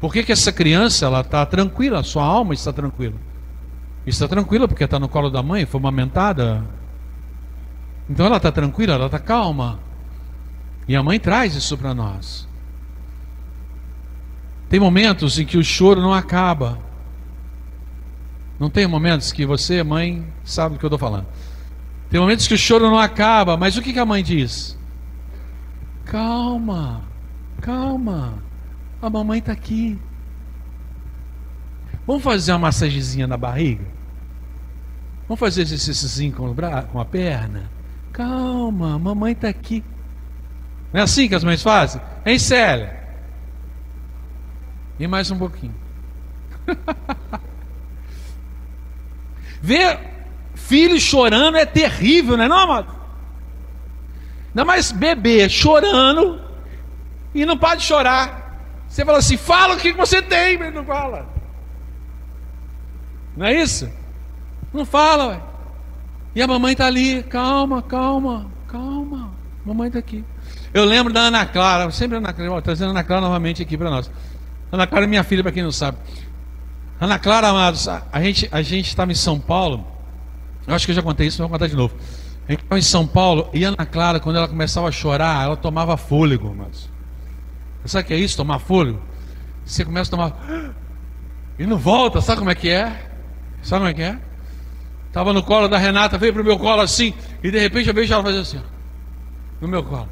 Por 0.00 0.12
que, 0.12 0.22
que 0.22 0.32
essa 0.32 0.52
criança 0.52 1.06
ela 1.06 1.20
está 1.20 1.44
tranquila? 1.44 2.02
Sua 2.04 2.24
alma 2.24 2.54
está 2.54 2.72
tranquila. 2.72 3.16
Está 4.06 4.28
tranquila 4.28 4.68
porque 4.68 4.84
está 4.84 4.98
no 4.98 5.08
colo 5.08 5.28
da 5.28 5.42
mãe, 5.42 5.66
foi 5.66 5.80
amamentada. 5.80 6.64
Então 8.08 8.26
ela 8.26 8.36
está 8.36 8.52
tranquila, 8.52 8.94
ela 8.94 9.06
está 9.06 9.18
calma. 9.18 9.80
E 10.86 10.94
a 10.94 11.02
mãe 11.02 11.18
traz 11.18 11.54
isso 11.54 11.76
para 11.76 11.94
nós. 11.94 12.48
Tem 14.68 14.80
momentos 14.80 15.38
em 15.38 15.44
que 15.44 15.58
o 15.58 15.64
choro 15.64 16.00
não 16.00 16.12
acaba. 16.12 16.78
Não 18.62 18.70
tem 18.70 18.86
momentos 18.86 19.32
que 19.32 19.44
você, 19.44 19.82
mãe, 19.82 20.24
sabe 20.44 20.76
do 20.76 20.78
que 20.78 20.84
eu 20.84 20.86
estou 20.86 20.98
falando. 20.98 21.26
Tem 22.08 22.20
momentos 22.20 22.46
que 22.46 22.54
o 22.54 22.56
choro 22.56 22.88
não 22.88 22.96
acaba, 22.96 23.56
mas 23.56 23.76
o 23.76 23.82
que, 23.82 23.92
que 23.92 23.98
a 23.98 24.06
mãe 24.06 24.22
diz? 24.22 24.78
Calma, 26.04 27.02
calma, 27.60 28.40
a 29.02 29.10
mamãe 29.10 29.40
está 29.40 29.50
aqui. 29.50 29.98
Vamos 32.06 32.22
fazer 32.22 32.52
uma 32.52 32.60
massagenzinha 32.60 33.26
na 33.26 33.36
barriga? 33.36 33.84
Vamos 35.26 35.40
fazer 35.40 35.62
exercíciozinho 35.62 36.32
com, 36.32 36.54
com 36.92 37.00
a 37.00 37.04
perna? 37.04 37.68
Calma, 38.12 38.94
a 38.94 38.98
mamãe 39.00 39.32
está 39.32 39.48
aqui. 39.48 39.82
Não 40.92 41.00
é 41.00 41.02
assim 41.02 41.28
que 41.28 41.34
as 41.34 41.42
mães 41.42 41.64
fazem? 41.64 42.00
Hein, 42.24 42.38
Célia? 42.38 42.96
E 45.00 45.06
mais 45.08 45.32
um 45.32 45.38
pouquinho. 45.38 45.74
Ver 49.62 49.98
filho 50.54 51.00
chorando 51.00 51.56
é 51.56 51.64
terrível, 51.64 52.36
não 52.36 52.44
é 52.44 52.48
não, 52.48 52.58
amado? 52.58 52.94
Ainda 54.48 54.64
mais 54.64 54.92
bebê 54.92 55.48
chorando 55.48 56.40
e 57.34 57.46
não 57.46 57.56
pode 57.56 57.82
chorar. 57.82 58.60
Você 58.88 59.04
fala 59.04 59.18
assim, 59.18 59.36
fala 59.36 59.74
o 59.74 59.78
que 59.78 59.92
você 59.92 60.20
tem, 60.20 60.58
mas 60.58 60.74
não 60.74 60.84
fala. 60.84 61.26
Não 63.36 63.46
é 63.46 63.54
isso? 63.54 63.88
Não 64.74 64.84
fala, 64.84 65.28
ué. 65.28 65.40
E 66.34 66.42
a 66.42 66.46
mamãe 66.46 66.72
está 66.72 66.86
ali, 66.86 67.22
calma, 67.22 67.80
calma, 67.82 68.50
calma. 68.68 69.32
Mamãe 69.64 69.86
está 69.86 69.98
aqui. 69.98 70.24
Eu 70.74 70.84
lembro 70.84 71.12
da 71.12 71.20
Ana 71.20 71.46
Clara, 71.46 71.90
sempre 71.90 72.16
Ana 72.16 72.32
Clara, 72.32 72.60
trazendo 72.60 72.90
Ana 72.90 73.04
Clara 73.04 73.22
novamente 73.22 73.62
aqui 73.62 73.78
para 73.78 73.90
nós. 73.90 74.10
Ana 74.70 74.86
Clara 74.86 75.04
é 75.04 75.08
minha 75.08 75.22
filha, 75.22 75.42
para 75.42 75.52
quem 75.52 75.62
não 75.62 75.72
sabe. 75.72 75.98
Ana 77.02 77.18
Clara, 77.18 77.48
amados, 77.48 77.88
a 77.88 78.22
gente 78.22 78.48
a 78.52 78.62
gente 78.62 78.86
estava 78.86 79.10
em 79.10 79.14
São 79.16 79.36
Paulo. 79.36 79.84
Eu 80.64 80.72
acho 80.72 80.86
que 80.86 80.92
eu 80.92 80.94
já 80.94 81.02
contei 81.02 81.26
isso, 81.26 81.42
mas 81.42 81.50
vou 81.50 81.58
contar 81.58 81.66
de 81.66 81.74
novo. 81.74 81.92
A 82.46 82.52
gente 82.52 82.62
estava 82.62 82.78
em 82.78 82.82
São 82.82 83.08
Paulo 83.08 83.50
e 83.52 83.64
Ana 83.64 83.84
Clara, 83.84 84.20
quando 84.20 84.36
ela 84.36 84.46
começava 84.46 84.86
a 84.86 84.92
chorar, 84.92 85.42
ela 85.42 85.56
tomava 85.56 85.96
fôlego, 85.96 86.52
amados. 86.52 86.88
Sabe 87.86 88.04
o 88.04 88.06
que 88.06 88.14
é 88.14 88.18
isso? 88.18 88.36
Tomar 88.36 88.60
fôlego? 88.60 89.02
Você 89.64 89.84
começa 89.84 90.10
a 90.10 90.16
tomar. 90.16 90.72
E 91.58 91.66
não 91.66 91.76
volta, 91.76 92.20
sabe 92.20 92.38
como 92.38 92.50
é 92.50 92.54
que 92.54 92.70
é? 92.70 93.10
Sabe 93.62 93.80
como 93.80 93.88
é 93.88 93.94
que 93.94 94.02
é? 94.02 94.18
Estava 95.08 95.32
no 95.32 95.42
colo 95.42 95.68
da 95.68 95.78
Renata, 95.78 96.16
veio 96.16 96.32
para 96.32 96.40
o 96.42 96.44
meu 96.44 96.58
colo 96.58 96.80
assim, 96.80 97.12
e 97.42 97.50
de 97.50 97.58
repente 97.58 97.88
eu 97.88 97.94
vejo 97.94 98.12
ela 98.12 98.22
fazer 98.22 98.38
assim, 98.38 98.60
no 99.60 99.68
meu 99.68 99.84
colo. 99.84 100.08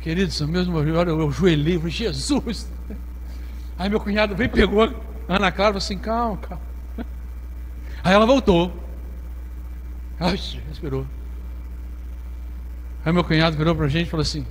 Queridos, 0.00 0.40
mesmo 0.40 0.78
eu, 0.80 0.94
eu 0.94 1.30
falei, 1.30 1.80
Jesus. 1.88 2.68
Aí 3.80 3.88
meu 3.88 3.98
cunhado 3.98 4.36
veio, 4.36 4.50
pegou 4.50 4.82
a 4.84 4.90
Ana 5.26 5.50
Clara 5.50 5.70
e 5.70 5.72
falou 5.72 5.78
assim: 5.78 5.96
calma, 5.96 6.36
calma. 6.36 6.62
Aí 8.04 8.12
ela 8.12 8.26
voltou. 8.26 8.70
Ai, 10.20 10.38
respirou. 10.68 11.06
Aí 13.02 13.10
meu 13.10 13.24
cunhado 13.24 13.56
virou 13.56 13.74
para 13.74 13.86
a 13.86 13.88
gente 13.88 14.06
e 14.06 14.10
falou 14.10 14.20
assim: 14.20 14.44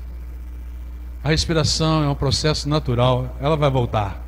a 1.24 1.30
respiração 1.30 2.04
é 2.04 2.10
um 2.10 2.16
processo 2.16 2.68
natural, 2.68 3.38
ela 3.40 3.56
vai 3.56 3.70
voltar. 3.70 4.20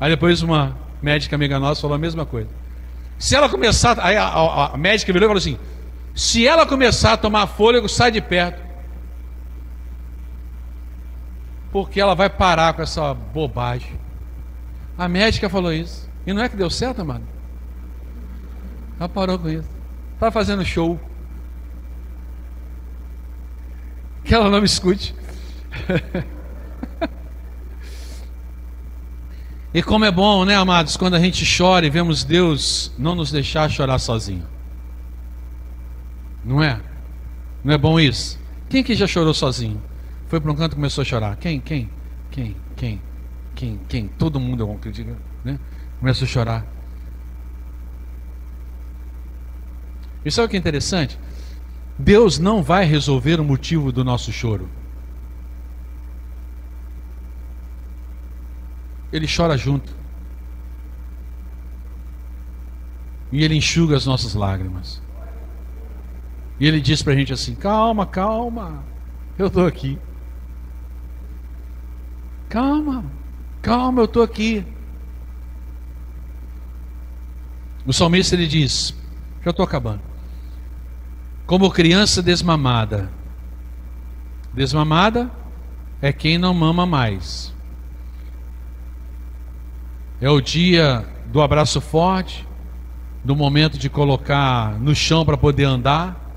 Aí 0.00 0.10
depois 0.10 0.42
uma 0.42 0.76
médica 1.00 1.36
amiga 1.36 1.60
nossa 1.60 1.82
falou 1.82 1.94
a 1.94 2.00
mesma 2.00 2.26
coisa. 2.26 2.50
Se 3.16 3.36
ela 3.36 3.48
começar, 3.48 3.96
aí 4.00 4.16
a, 4.16 4.24
a, 4.24 4.74
a 4.74 4.76
médica 4.76 5.12
virou 5.12 5.28
e 5.28 5.30
falou 5.30 5.38
assim: 5.38 5.56
se 6.16 6.44
ela 6.44 6.66
começar 6.66 7.12
a 7.12 7.16
tomar 7.16 7.46
fôlego, 7.46 7.88
sai 7.88 8.10
de 8.10 8.20
perto 8.20 8.63
porque 11.74 12.00
ela 12.00 12.14
vai 12.14 12.30
parar 12.30 12.72
com 12.72 12.80
essa 12.82 13.12
bobagem. 13.12 13.98
A 14.96 15.08
médica 15.08 15.48
falou 15.48 15.72
isso. 15.72 16.08
E 16.24 16.32
não 16.32 16.40
é 16.40 16.48
que 16.48 16.54
deu 16.54 16.70
certo, 16.70 17.00
amado? 17.00 17.24
Ela 18.96 19.08
parou 19.08 19.36
com 19.36 19.48
isso. 19.48 19.68
Estava 20.12 20.30
fazendo 20.30 20.64
show. 20.64 21.00
Que 24.22 24.32
ela 24.32 24.48
não 24.48 24.60
me 24.60 24.66
escute. 24.66 25.16
e 29.74 29.82
como 29.82 30.04
é 30.04 30.12
bom, 30.12 30.44
né, 30.44 30.54
amados, 30.54 30.96
quando 30.96 31.14
a 31.14 31.18
gente 31.18 31.44
chora 31.58 31.84
e 31.84 31.90
vemos 31.90 32.22
Deus 32.22 32.92
não 32.96 33.16
nos 33.16 33.32
deixar 33.32 33.68
chorar 33.68 33.98
sozinho. 33.98 34.46
Não 36.44 36.62
é? 36.62 36.80
Não 37.64 37.74
é 37.74 37.78
bom 37.78 37.98
isso? 37.98 38.38
Quem 38.68 38.84
que 38.84 38.94
já 38.94 39.08
chorou 39.08 39.34
sozinho? 39.34 39.82
Foi 40.34 40.40
para 40.40 40.50
um 40.50 40.56
canto 40.56 40.72
e 40.72 40.74
começou 40.74 41.02
a 41.02 41.04
chorar. 41.04 41.36
Quem? 41.36 41.60
Quem? 41.60 41.88
Quem? 42.28 42.56
Quem? 42.74 43.00
Quem? 43.54 43.80
Quem? 43.88 44.08
Todo 44.08 44.40
mundo, 44.40 44.64
eu 44.64 44.72
acredito, 44.72 45.16
né? 45.44 45.60
Começou 46.00 46.26
a 46.26 46.28
chorar. 46.28 46.66
E 50.24 50.32
sabe 50.32 50.46
o 50.46 50.48
que 50.48 50.56
é 50.56 50.58
interessante? 50.58 51.16
Deus 51.96 52.40
não 52.40 52.64
vai 52.64 52.84
resolver 52.84 53.38
o 53.38 53.44
motivo 53.44 53.92
do 53.92 54.02
nosso 54.02 54.32
choro. 54.32 54.68
Ele 59.12 59.28
chora 59.28 59.56
junto. 59.56 59.94
E 63.30 63.44
ele 63.44 63.54
enxuga 63.54 63.96
as 63.96 64.04
nossas 64.04 64.34
lágrimas. 64.34 65.00
E 66.58 66.66
ele 66.66 66.80
diz 66.80 67.04
para 67.04 67.12
a 67.12 67.16
gente 67.16 67.32
assim: 67.32 67.54
calma, 67.54 68.04
calma, 68.04 68.82
eu 69.38 69.46
estou 69.46 69.64
aqui. 69.64 69.96
Calma, 72.54 73.04
calma, 73.60 74.02
eu 74.02 74.04
estou 74.04 74.22
aqui. 74.22 74.64
O 77.84 77.92
salmista 77.92 78.36
ele 78.36 78.46
diz: 78.46 78.94
já 79.42 79.50
estou 79.50 79.64
acabando. 79.64 80.00
Como 81.46 81.68
criança 81.68 82.22
desmamada. 82.22 83.10
Desmamada 84.52 85.28
é 86.00 86.12
quem 86.12 86.38
não 86.38 86.54
mama 86.54 86.86
mais. 86.86 87.52
É 90.20 90.30
o 90.30 90.40
dia 90.40 91.04
do 91.32 91.42
abraço 91.42 91.80
forte, 91.80 92.46
do 93.24 93.34
momento 93.34 93.76
de 93.76 93.90
colocar 93.90 94.78
no 94.78 94.94
chão 94.94 95.24
para 95.24 95.36
poder 95.36 95.64
andar. 95.64 96.32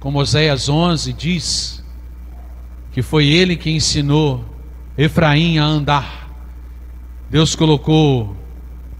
Como 0.00 0.18
Oséias 0.18 0.68
11 0.68 1.14
diz, 1.14 1.82
que 2.92 3.00
foi 3.00 3.26
ele 3.26 3.56
que 3.56 3.70
ensinou 3.70 4.49
Efraim 5.00 5.56
a 5.56 5.64
andar. 5.64 6.30
Deus 7.30 7.54
colocou 7.54 8.36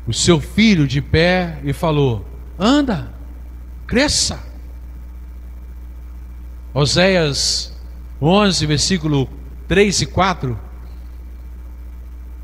o 0.06 0.14
seu 0.14 0.40
filho 0.40 0.86
de 0.86 1.02
pé 1.02 1.60
e 1.62 1.74
falou: 1.74 2.24
anda, 2.58 3.12
cresça. 3.86 4.42
Oséias 6.72 7.78
11, 8.22 8.64
versículo 8.64 9.28
3 9.68 10.00
e 10.00 10.06
4. 10.06 10.58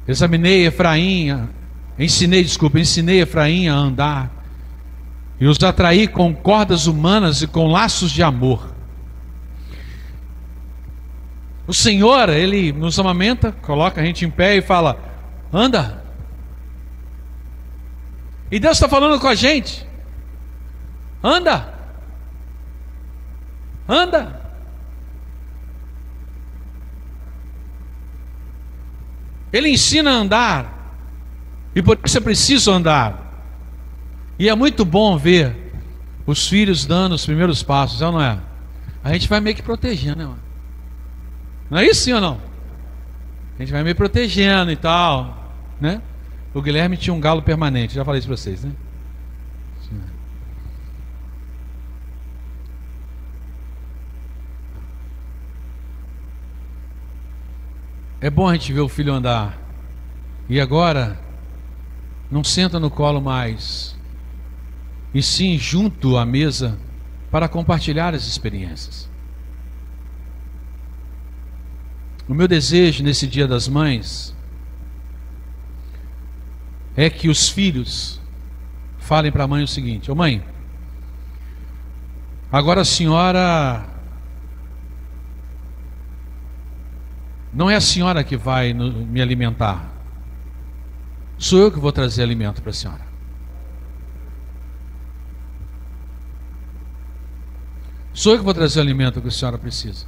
Examinei 0.06 0.66
Efraim, 0.66 1.48
ensinei, 1.98 2.44
desculpa, 2.44 2.78
ensinei 2.78 3.22
Efraim 3.22 3.68
a 3.68 3.74
andar 3.74 4.30
e 5.40 5.46
os 5.46 5.62
atraí 5.62 6.06
com 6.06 6.34
cordas 6.34 6.86
humanas 6.86 7.40
e 7.40 7.46
com 7.46 7.68
laços 7.68 8.10
de 8.12 8.22
amor. 8.22 8.75
O 11.66 11.74
Senhor, 11.74 12.28
Ele 12.28 12.72
nos 12.72 12.98
amamenta, 12.98 13.52
coloca 13.62 14.00
a 14.00 14.04
gente 14.04 14.24
em 14.24 14.30
pé 14.30 14.56
e 14.56 14.62
fala: 14.62 14.98
anda. 15.52 16.04
E 18.50 18.60
Deus 18.60 18.76
está 18.76 18.88
falando 18.88 19.20
com 19.20 19.26
a 19.26 19.34
gente: 19.34 19.86
anda. 21.22 21.74
Anda. 23.88 24.46
Ele 29.52 29.70
ensina 29.70 30.10
a 30.10 30.14
andar. 30.14 30.76
E 31.74 31.82
por 31.82 31.98
isso 32.04 32.18
é 32.18 32.20
preciso 32.20 32.70
andar. 32.70 33.26
E 34.38 34.48
é 34.48 34.54
muito 34.54 34.84
bom 34.84 35.16
ver 35.16 35.72
os 36.26 36.48
filhos 36.48 36.84
dando 36.84 37.14
os 37.14 37.24
primeiros 37.24 37.62
passos, 37.62 38.02
é 38.02 38.06
ou 38.06 38.12
não 38.12 38.20
é? 38.20 38.38
A 39.02 39.12
gente 39.12 39.28
vai 39.28 39.40
meio 39.40 39.54
que 39.54 39.62
protegendo, 39.62 40.18
né, 40.18 40.24
mano? 40.24 40.45
Não 41.70 41.78
é 41.78 41.86
isso 41.86 42.02
sim 42.02 42.12
ou 42.12 42.20
não? 42.20 42.40
A 43.56 43.62
gente 43.62 43.72
vai 43.72 43.82
meio 43.82 43.96
protegendo 43.96 44.70
e 44.70 44.76
tal, 44.76 45.54
né? 45.80 46.00
O 46.54 46.62
Guilherme 46.62 46.96
tinha 46.96 47.12
um 47.12 47.20
galo 47.20 47.42
permanente, 47.42 47.94
já 47.94 48.04
falei 48.04 48.18
isso 48.18 48.28
para 48.28 48.36
vocês, 48.36 48.64
né? 48.64 48.72
É 58.20 58.30
bom 58.30 58.48
a 58.48 58.54
gente 58.54 58.72
ver 58.72 58.80
o 58.80 58.88
filho 58.88 59.12
andar. 59.12 59.58
E 60.48 60.60
agora, 60.60 61.20
não 62.30 62.42
senta 62.42 62.80
no 62.80 62.90
colo 62.90 63.20
mais, 63.20 63.96
e 65.12 65.22
sim 65.22 65.58
junto 65.58 66.16
à 66.16 66.24
mesa 66.24 66.78
para 67.30 67.48
compartilhar 67.48 68.14
as 68.14 68.26
experiências. 68.26 69.08
O 72.28 72.34
meu 72.34 72.48
desejo 72.48 73.04
nesse 73.04 73.26
Dia 73.26 73.46
das 73.46 73.68
Mães 73.68 74.34
é 76.96 77.08
que 77.08 77.28
os 77.28 77.48
filhos 77.48 78.20
falem 78.98 79.30
para 79.30 79.44
a 79.44 79.48
mãe 79.48 79.62
o 79.62 79.68
seguinte: 79.68 80.10
Ô 80.10 80.14
oh, 80.14 80.16
mãe, 80.16 80.42
agora 82.50 82.80
a 82.80 82.84
senhora 82.84 83.96
Não 87.56 87.70
é 87.70 87.74
a 87.74 87.80
senhora 87.80 88.22
que 88.22 88.36
vai 88.36 88.74
me 88.74 89.22
alimentar. 89.22 89.90
Sou 91.38 91.58
eu 91.58 91.72
que 91.72 91.78
vou 91.78 91.90
trazer 91.90 92.22
alimento 92.22 92.60
para 92.60 92.68
a 92.68 92.74
senhora. 92.74 93.00
Sou 98.12 98.32
eu 98.32 98.38
que 98.38 98.44
vou 98.44 98.52
trazer 98.52 98.78
o 98.78 98.82
alimento 98.82 99.22
que 99.22 99.28
a 99.28 99.30
senhora 99.30 99.56
precisa. 99.56 100.04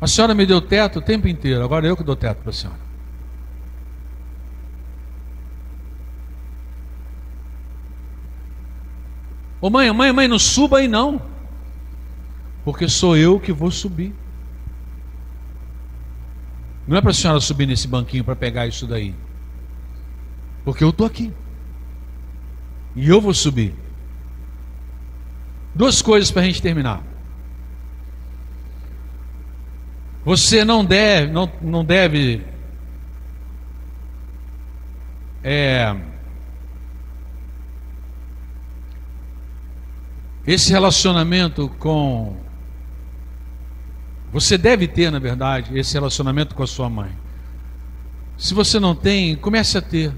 A 0.00 0.06
senhora 0.06 0.34
me 0.34 0.46
deu 0.46 0.60
teto 0.60 0.98
o 0.98 1.02
tempo 1.02 1.28
inteiro, 1.28 1.62
agora 1.62 1.86
eu 1.86 1.96
que 1.96 2.02
dou 2.02 2.16
teto 2.16 2.38
para 2.38 2.50
a 2.50 2.52
senhora. 2.52 2.90
Ô 9.60 9.68
mãe, 9.68 9.92
mãe, 9.92 10.10
mãe, 10.10 10.26
não 10.26 10.38
suba 10.38 10.78
aí 10.78 10.88
não. 10.88 11.20
Porque 12.64 12.88
sou 12.88 13.14
eu 13.16 13.38
que 13.38 13.52
vou 13.52 13.70
subir. 13.70 14.14
Não 16.86 16.96
é 16.96 17.00
para 17.00 17.10
a 17.10 17.14
senhora 17.14 17.40
subir 17.40 17.66
nesse 17.66 17.86
banquinho 17.86 18.24
para 18.24 18.34
pegar 18.34 18.66
isso 18.66 18.86
daí. 18.86 19.14
Porque 20.64 20.82
eu 20.82 20.90
estou 20.90 21.06
aqui. 21.06 21.32
E 22.96 23.06
eu 23.08 23.20
vou 23.20 23.34
subir. 23.34 23.74
Duas 25.74 26.00
coisas 26.00 26.30
para 26.30 26.42
a 26.42 26.44
gente 26.46 26.62
terminar. 26.62 27.09
Você 30.24 30.64
não 30.64 30.84
deve, 30.84 31.32
não, 31.32 31.50
não 31.62 31.84
deve 31.84 32.44
é, 35.42 35.96
esse 40.46 40.70
relacionamento 40.70 41.68
com 41.78 42.36
você 44.32 44.56
deve 44.56 44.86
ter, 44.86 45.10
na 45.10 45.18
verdade, 45.18 45.76
esse 45.76 45.94
relacionamento 45.94 46.54
com 46.54 46.62
a 46.62 46.66
sua 46.66 46.88
mãe. 46.88 47.10
Se 48.38 48.54
você 48.54 48.78
não 48.78 48.94
tem, 48.94 49.34
comece 49.34 49.76
a 49.76 49.82
ter. 49.82 50.14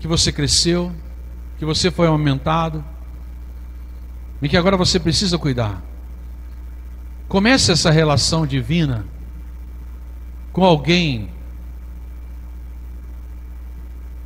Que 0.00 0.08
você 0.08 0.32
cresceu, 0.32 0.92
que 1.56 1.64
você 1.64 1.90
foi 1.90 2.08
aumentado, 2.08 2.84
e 4.42 4.48
que 4.48 4.56
agora 4.56 4.76
você 4.76 4.98
precisa 4.98 5.38
cuidar. 5.38 5.82
Comece 7.34 7.72
essa 7.72 7.90
relação 7.90 8.46
divina 8.46 9.04
com 10.52 10.62
alguém 10.62 11.30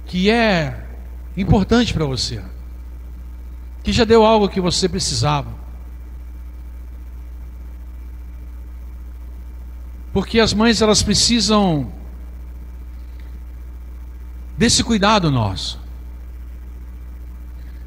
que 0.05 0.29
é 0.29 0.87
importante 1.35 1.95
para 1.95 2.05
você, 2.05 2.45
que 3.83 3.95
já 3.95 4.05
deu 4.05 4.27
algo 4.27 4.47
que 4.47 4.61
você 4.61 4.91
precisava. 4.91 5.49
Porque 10.13 10.39
as 10.39 10.53
mães 10.53 10.83
elas 10.83 11.03
precisam 11.03 11.91
desse 14.59 14.85
cuidado 14.85 15.31
nosso. 15.31 15.81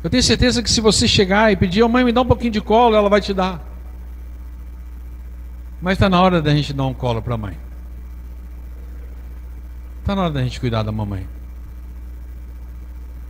Eu 0.03 0.09
tenho 0.09 0.23
certeza 0.23 0.63
que 0.63 0.71
se 0.71 0.81
você 0.81 1.07
chegar 1.07 1.51
e 1.51 1.55
pedir, 1.55 1.83
oh, 1.83 1.87
mãe, 1.87 2.03
me 2.03 2.11
dá 2.11 2.21
um 2.21 2.25
pouquinho 2.25 2.53
de 2.53 2.59
colo, 2.59 2.95
ela 2.95 3.07
vai 3.07 3.21
te 3.21 3.35
dar. 3.35 3.70
Mas 5.81 5.93
está 5.93 6.09
na 6.09 6.21
hora 6.21 6.41
da 6.41 6.53
gente 6.55 6.73
dar 6.73 6.85
um 6.85 6.93
colo 6.93 7.21
para 7.21 7.33
a 7.33 7.37
mãe. 7.37 7.57
Está 10.01 10.15
na 10.15 10.23
hora 10.23 10.31
da 10.31 10.43
gente 10.43 10.59
cuidar 10.59 10.83
da 10.83 10.91
mamãe. 10.91 11.27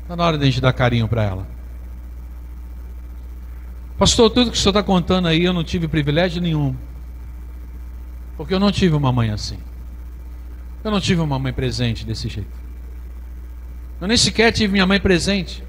Está 0.01 0.15
na 0.15 0.25
hora 0.25 0.37
da 0.37 0.45
gente 0.45 0.59
dar 0.59 0.73
carinho 0.73 1.07
para 1.07 1.23
ela. 1.23 1.47
Pastor, 3.97 4.29
tudo 4.29 4.51
que 4.51 4.57
o 4.57 4.59
senhor 4.59 4.71
está 4.71 4.83
contando 4.83 5.27
aí, 5.27 5.43
eu 5.45 5.53
não 5.53 5.63
tive 5.63 5.87
privilégio 5.87 6.41
nenhum. 6.41 6.75
Porque 8.35 8.53
eu 8.53 8.59
não 8.59 8.71
tive 8.71 8.95
uma 8.95 9.11
mãe 9.11 9.29
assim. 9.29 9.59
Eu 10.83 10.91
não 10.91 10.99
tive 10.99 11.21
uma 11.21 11.37
mãe 11.37 11.53
presente 11.53 12.05
desse 12.05 12.27
jeito. 12.27 12.49
Eu 14.01 14.07
nem 14.07 14.17
sequer 14.17 14.51
tive 14.51 14.73
minha 14.73 14.85
mãe 14.85 14.99
presente. 14.99 15.63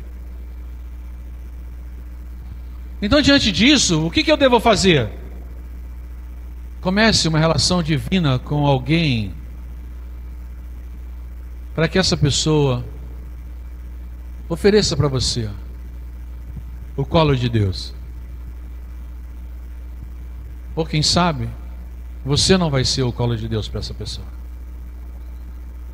Então, 3.00 3.20
diante 3.20 3.52
disso, 3.52 4.06
o 4.06 4.10
que, 4.10 4.24
que 4.24 4.32
eu 4.32 4.36
devo 4.36 4.58
fazer? 4.58 5.21
Comece 6.82 7.28
uma 7.28 7.38
relação 7.38 7.80
divina 7.80 8.40
com 8.40 8.66
alguém, 8.66 9.32
para 11.76 11.86
que 11.86 11.96
essa 11.96 12.16
pessoa 12.16 12.84
ofereça 14.48 14.96
para 14.96 15.06
você 15.06 15.48
o 16.96 17.06
colo 17.06 17.36
de 17.36 17.48
Deus. 17.48 17.94
Ou 20.74 20.84
quem 20.84 21.02
sabe, 21.02 21.48
você 22.24 22.58
não 22.58 22.68
vai 22.68 22.84
ser 22.84 23.04
o 23.04 23.12
colo 23.12 23.36
de 23.36 23.48
Deus 23.48 23.68
para 23.68 23.78
essa 23.78 23.94
pessoa. 23.94 24.26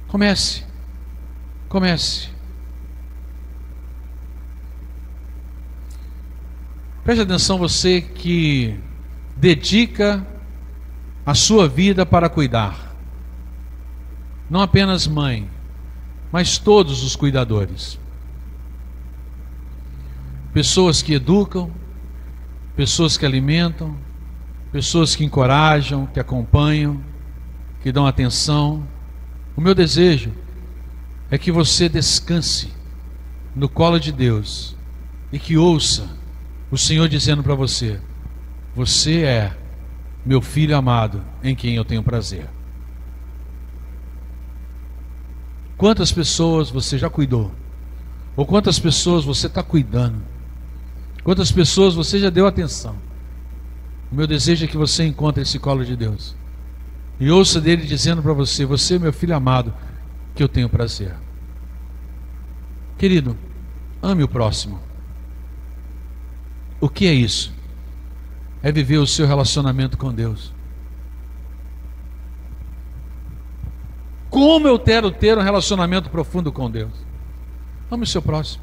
Comece. 0.07 0.65
Comece. 1.69 2.31
Preste 7.05 7.21
atenção, 7.21 7.59
você 7.59 8.01
que 8.01 8.81
dedica 9.37 10.27
a 11.29 11.35
sua 11.35 11.69
vida 11.69 12.07
para 12.07 12.27
cuidar. 12.31 12.97
Não 14.49 14.63
apenas 14.63 15.07
mãe, 15.07 15.47
mas 16.33 16.57
todos 16.57 17.03
os 17.03 17.15
cuidadores. 17.15 18.01
Pessoas 20.55 21.03
que 21.03 21.13
educam, 21.13 21.71
pessoas 22.75 23.19
que 23.19 23.27
alimentam, 23.27 23.95
pessoas 24.73 25.15
que 25.15 25.23
encorajam, 25.23 26.07
que 26.07 26.19
acompanham, 26.19 26.99
que 27.83 27.93
dão 27.93 28.07
atenção. 28.07 28.89
O 29.55 29.61
meu 29.61 29.75
desejo 29.75 30.33
é 31.31 31.37
que 31.37 31.53
você 31.53 31.91
descanse 31.91 32.73
no 33.55 33.69
colo 33.69 34.01
de 34.01 34.13
Deus 34.13 34.75
e 35.31 35.39
que 35.39 35.59
ouça 35.59 36.09
o 36.71 36.79
Senhor 36.79 37.07
dizendo 37.07 37.43
para 37.43 37.55
você: 37.55 38.01
Você 38.75 39.25
é 39.25 39.58
meu 40.29 40.43
filho 40.43 40.77
amado 40.77 41.25
em 41.43 41.57
quem 41.57 41.77
eu 41.77 41.87
tenho 41.87 42.03
prazer. 42.03 42.47
Quantas 45.75 46.13
pessoas 46.13 46.69
você 46.69 46.99
já 46.99 47.09
cuidou? 47.09 47.51
Ou 48.37 48.45
quantas 48.45 48.79
pessoas 48.79 49.25
você 49.25 49.47
está 49.47 49.63
cuidando? 49.63 50.21
Quantas 51.25 51.51
pessoas 51.51 51.95
você 51.95 52.19
já 52.19 52.29
deu 52.29 52.47
atenção? 52.47 52.95
O 54.13 54.15
meu 54.15 54.27
desejo 54.27 54.67
é 54.67 54.69
que 54.69 54.77
você 54.77 55.07
encontre 55.07 55.45
esse 55.45 55.59
colo 55.59 55.83
de 55.83 55.97
Deus. 55.97 56.37
E 57.19 57.31
ouça 57.31 57.59
dele 57.59 57.87
dizendo 57.87 58.23
para 58.23 58.35
você: 58.35 58.67
Você 58.67 58.97
é 58.97 58.99
meu 58.99 59.15
filho 59.15 59.35
amado, 59.35 59.73
que 60.35 60.43
eu 60.43 60.49
tenho 60.49 60.69
prazer. 60.69 61.15
Querido, 62.99 63.35
ame 64.03 64.23
o 64.23 64.29
próximo. 64.29 64.79
O 66.79 66.89
que 66.91 67.07
é 67.07 67.15
isso? 67.15 67.58
É 68.63 68.73
viver 68.73 68.99
o 68.99 69.07
seu 69.07 69.27
relacionamento 69.27 69.97
com 69.97 70.13
Deus. 70.13 70.53
Como 74.31 74.69
eu 74.69 74.79
quero 74.79 75.11
ter 75.11 75.39
um 75.39 75.43
relacionamento 75.43 76.11
profundo 76.11 76.53
com 76.53 76.71
Deus? 76.71 76.93
Ame 77.91 78.05
o 78.05 78.07
seu 78.07 78.21
próximo. 78.21 78.63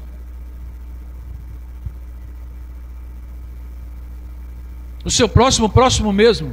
O 5.04 5.10
seu 5.10 5.28
próximo, 5.28 5.68
próximo 5.68 6.12
mesmo. 6.12 6.52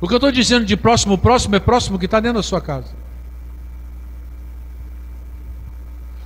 O 0.00 0.06
que 0.06 0.14
eu 0.14 0.18
estou 0.18 0.30
dizendo 0.32 0.64
de 0.64 0.76
próximo, 0.76 1.18
próximo 1.18 1.56
é 1.56 1.60
próximo 1.60 1.98
que 1.98 2.04
está 2.04 2.20
dentro 2.20 2.38
da 2.38 2.42
sua 2.42 2.60
casa. 2.60 2.94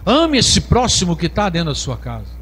Ame 0.07 0.39
esse 0.39 0.61
próximo 0.61 1.17
que 1.17 1.27
está 1.27 1.49
dentro 1.49 1.71
da 1.71 1.75
sua 1.75 1.97
casa. 1.97 2.34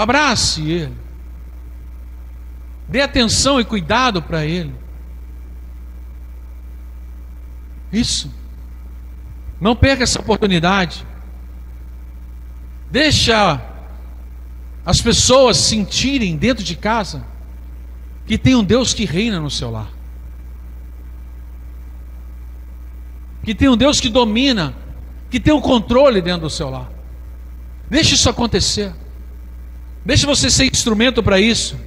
Abrace 0.00 0.62
ele. 0.62 0.96
Dê 2.88 3.02
atenção 3.02 3.60
e 3.60 3.64
cuidado 3.64 4.22
para 4.22 4.46
ele. 4.46 4.74
Isso. 7.92 8.32
Não 9.60 9.76
perca 9.76 10.02
essa 10.02 10.18
oportunidade. 10.18 11.06
Deixa 12.90 13.60
as 14.86 15.02
pessoas 15.02 15.58
sentirem 15.58 16.34
dentro 16.34 16.64
de 16.64 16.74
casa 16.74 17.22
que 18.26 18.38
tem 18.38 18.54
um 18.54 18.64
Deus 18.64 18.94
que 18.94 19.04
reina 19.04 19.38
no 19.38 19.50
seu 19.50 19.70
lar. 19.70 19.92
Que 23.44 23.54
tem 23.54 23.68
um 23.68 23.76
Deus 23.76 24.00
que 24.00 24.08
domina, 24.08 24.74
que 25.28 25.38
tem 25.38 25.52
o 25.52 25.58
um 25.58 25.60
controle 25.60 26.22
dentro 26.22 26.42
do 26.42 26.50
seu 26.50 26.70
lar. 26.70 26.90
Deixe 27.90 28.14
isso 28.14 28.30
acontecer. 28.30 28.94
Deixe 30.10 30.26
você 30.26 30.50
ser 30.50 30.64
instrumento 30.64 31.22
para 31.22 31.38
isso. 31.38 31.78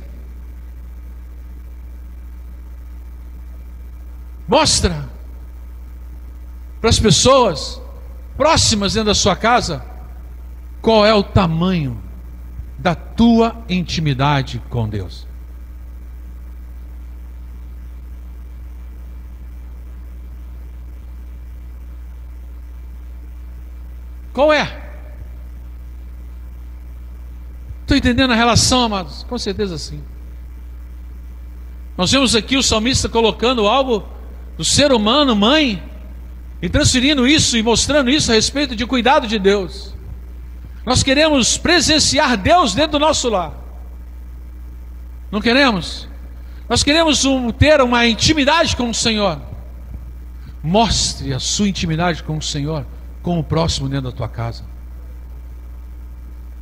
Mostra 4.48 5.10
para 6.80 6.90
as 6.90 6.98
pessoas 6.98 7.82
próximas 8.38 8.94
dentro 8.94 9.08
da 9.08 9.14
sua 9.14 9.36
casa 9.36 9.86
qual 10.82 11.06
é 11.06 11.14
o 11.14 11.22
tamanho 11.22 12.02
da 12.78 12.96
tua 12.96 13.62
intimidade 13.68 14.64
com 14.70 14.88
Deus. 14.88 15.28
Qual 24.32 24.54
é? 24.54 24.83
Estou 27.84 27.96
entendendo 27.96 28.32
a 28.32 28.36
relação, 28.36 28.84
amados? 28.84 29.24
Com 29.24 29.38
certeza 29.38 29.78
sim. 29.78 30.02
Nós 31.98 32.12
vemos 32.12 32.36
aqui 32.36 32.58
o 32.58 32.64
salmista 32.64 33.08
colocando 33.08 33.68
algo 33.68 34.04
do 34.58 34.64
ser 34.64 34.92
humano, 34.92 35.36
mãe, 35.36 35.84
e 36.62 36.70
transferindo 36.70 37.28
isso 37.28 37.58
e 37.58 37.62
mostrando 37.62 38.10
isso 38.10 38.32
a 38.32 38.36
respeito 38.36 38.76
de 38.76 38.86
cuidado 38.86 39.28
de 39.28 39.38
Deus. 39.38 39.94
Nós 40.86 41.04
queremos 41.04 41.58
presenciar 41.58 42.38
Deus 42.38 42.74
dentro 42.74 42.94
do 42.94 43.00
nosso 43.00 43.30
lar. 43.30 43.54
Não 45.30 45.42
queremos? 45.42 46.08
Nós 46.70 46.84
queremos 46.84 47.26
um, 47.26 47.52
ter 47.52 47.82
uma 47.82 48.08
intimidade 48.08 48.76
com 48.76 48.90
o 48.90 48.94
Senhor. 48.94 49.40
Mostre 50.64 51.34
a 51.34 51.40
sua 51.40 51.68
intimidade 51.68 52.24
com 52.24 52.38
o 52.38 52.42
Senhor, 52.42 52.86
com 53.22 53.38
o 53.38 53.44
próximo 53.44 53.90
dentro 53.90 54.10
da 54.10 54.16
tua 54.16 54.30
casa. 54.30 54.64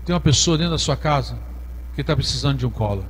Tem 0.05 0.13
uma 0.13 0.19
pessoa 0.19 0.57
dentro 0.57 0.71
da 0.71 0.77
sua 0.77 0.97
casa 0.97 1.37
que 1.93 2.01
está 2.01 2.15
precisando 2.15 2.57
de 2.57 2.65
um 2.65 2.69
colo. 2.69 3.05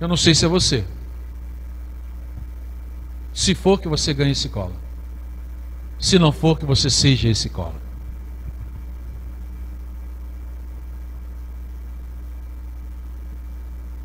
Eu 0.00 0.08
não 0.08 0.16
sei 0.16 0.34
se 0.34 0.44
é 0.44 0.48
você. 0.48 0.84
Se 3.32 3.54
for 3.54 3.80
que 3.80 3.88
você 3.88 4.12
ganhe 4.12 4.32
esse 4.32 4.48
colo. 4.48 4.74
Se 5.98 6.18
não 6.18 6.32
for 6.32 6.58
que 6.58 6.66
você 6.66 6.90
seja 6.90 7.28
esse 7.28 7.48
colo. 7.48 7.80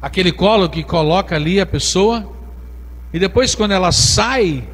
Aquele 0.01 0.31
colo 0.31 0.69
que 0.69 0.83
coloca 0.83 1.35
ali 1.35 1.59
a 1.59 1.65
pessoa 1.65 2.31
e 3.11 3.19
depois 3.19 3.55
quando 3.55 3.71
ela 3.71 3.91
sai, 3.91 4.67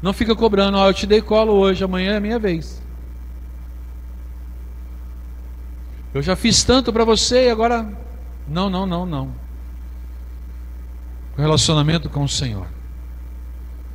não 0.00 0.12
fica 0.12 0.34
cobrando, 0.34 0.78
ó, 0.78 0.84
oh, 0.84 0.88
eu 0.88 0.94
te 0.94 1.06
dei 1.06 1.20
colo 1.20 1.52
hoje, 1.52 1.84
amanhã 1.84 2.14
é 2.14 2.20
minha 2.20 2.38
vez. 2.38 2.82
Eu 6.16 6.22
já 6.22 6.34
fiz 6.34 6.64
tanto 6.64 6.94
para 6.94 7.04
você 7.04 7.48
e 7.48 7.50
agora. 7.50 7.86
Não, 8.48 8.70
não, 8.70 8.86
não, 8.86 9.04
não. 9.04 9.34
O 11.36 11.40
relacionamento 11.42 12.08
com 12.08 12.24
o 12.24 12.28
Senhor. 12.28 12.66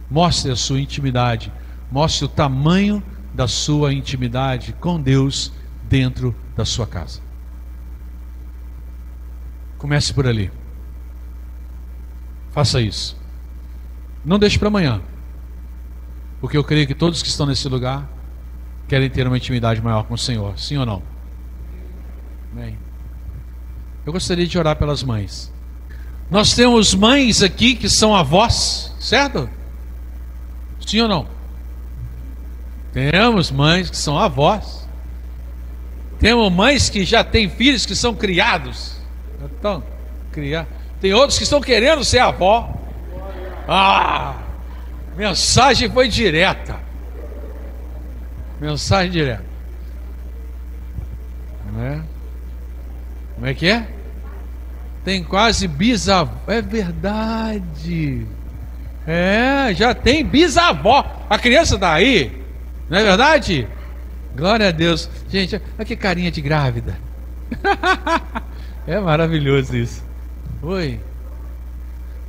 Mostre 0.07 0.51
a 0.51 0.55
sua 0.55 0.79
intimidade. 0.79 1.51
Mostre 1.91 2.25
o 2.25 2.27
tamanho 2.27 3.01
da 3.33 3.47
sua 3.47 3.91
intimidade 3.91 4.71
com 4.73 5.01
Deus 5.01 5.51
dentro 5.89 6.35
da 6.55 6.63
sua 6.63 6.85
casa. 6.85 7.21
Comece 9.79 10.13
por 10.13 10.27
ali. 10.27 10.51
Faça 12.51 12.79
isso. 12.79 13.19
Não 14.23 14.37
deixe 14.37 14.59
para 14.59 14.67
amanhã. 14.67 15.01
Porque 16.39 16.55
eu 16.55 16.63
creio 16.63 16.85
que 16.85 16.93
todos 16.93 17.23
que 17.23 17.29
estão 17.29 17.47
nesse 17.47 17.67
lugar 17.67 18.07
querem 18.87 19.09
ter 19.09 19.25
uma 19.25 19.37
intimidade 19.37 19.81
maior 19.81 20.03
com 20.03 20.13
o 20.13 20.19
Senhor. 20.19 20.59
Sim 20.59 20.77
ou 20.77 20.85
não? 20.85 21.10
Amém. 22.51 22.77
Eu 24.05 24.11
gostaria 24.11 24.47
de 24.47 24.57
orar 24.57 24.75
pelas 24.75 25.03
mães. 25.03 25.51
Nós 26.29 26.53
temos 26.53 26.93
mães 26.93 27.41
aqui 27.41 27.75
que 27.75 27.89
são 27.89 28.15
avós, 28.15 28.93
certo? 28.99 29.49
Sim 30.85 31.01
ou 31.01 31.07
não? 31.07 31.27
Temos 32.93 33.51
mães 33.51 33.89
que 33.89 33.97
são 33.97 34.17
avós. 34.17 34.87
Temos 36.19 36.51
mães 36.51 36.89
que 36.89 37.03
já 37.03 37.23
têm 37.23 37.49
filhos 37.49 37.85
que 37.85 37.95
são 37.95 38.13
criados. 38.13 38.97
Então, 39.43 39.83
criar. 40.31 40.67
Tem 40.99 41.13
outros 41.13 41.37
que 41.37 41.43
estão 41.43 41.61
querendo 41.61 42.03
ser 42.03 42.19
avó. 42.19 42.73
Ah! 43.67 44.35
Mensagem 45.15 45.89
foi 45.89 46.07
direta. 46.07 46.79
Mensagem 48.59 49.11
direta. 49.11 49.45
Não 51.71 51.83
é? 51.83 52.01
Como 53.41 53.49
é 53.49 53.55
que 53.55 53.67
é? 53.67 53.87
Tem 55.03 55.23
quase 55.23 55.67
bisavó. 55.67 56.31
É 56.45 56.61
verdade. 56.61 58.23
É, 59.07 59.73
já 59.73 59.95
tem 59.95 60.23
bisavó. 60.23 61.25
A 61.27 61.39
criança 61.39 61.73
está 61.73 61.91
aí, 61.91 62.39
não 62.87 62.99
é 62.99 63.03
verdade? 63.03 63.67
Glória 64.35 64.67
a 64.67 64.71
Deus. 64.71 65.09
Gente, 65.27 65.55
olha 65.55 65.85
que 65.85 65.95
carinha 65.95 66.29
de 66.29 66.39
grávida. 66.39 66.99
é 68.85 68.99
maravilhoso 68.99 69.75
isso. 69.75 70.03
Oi. 70.61 70.99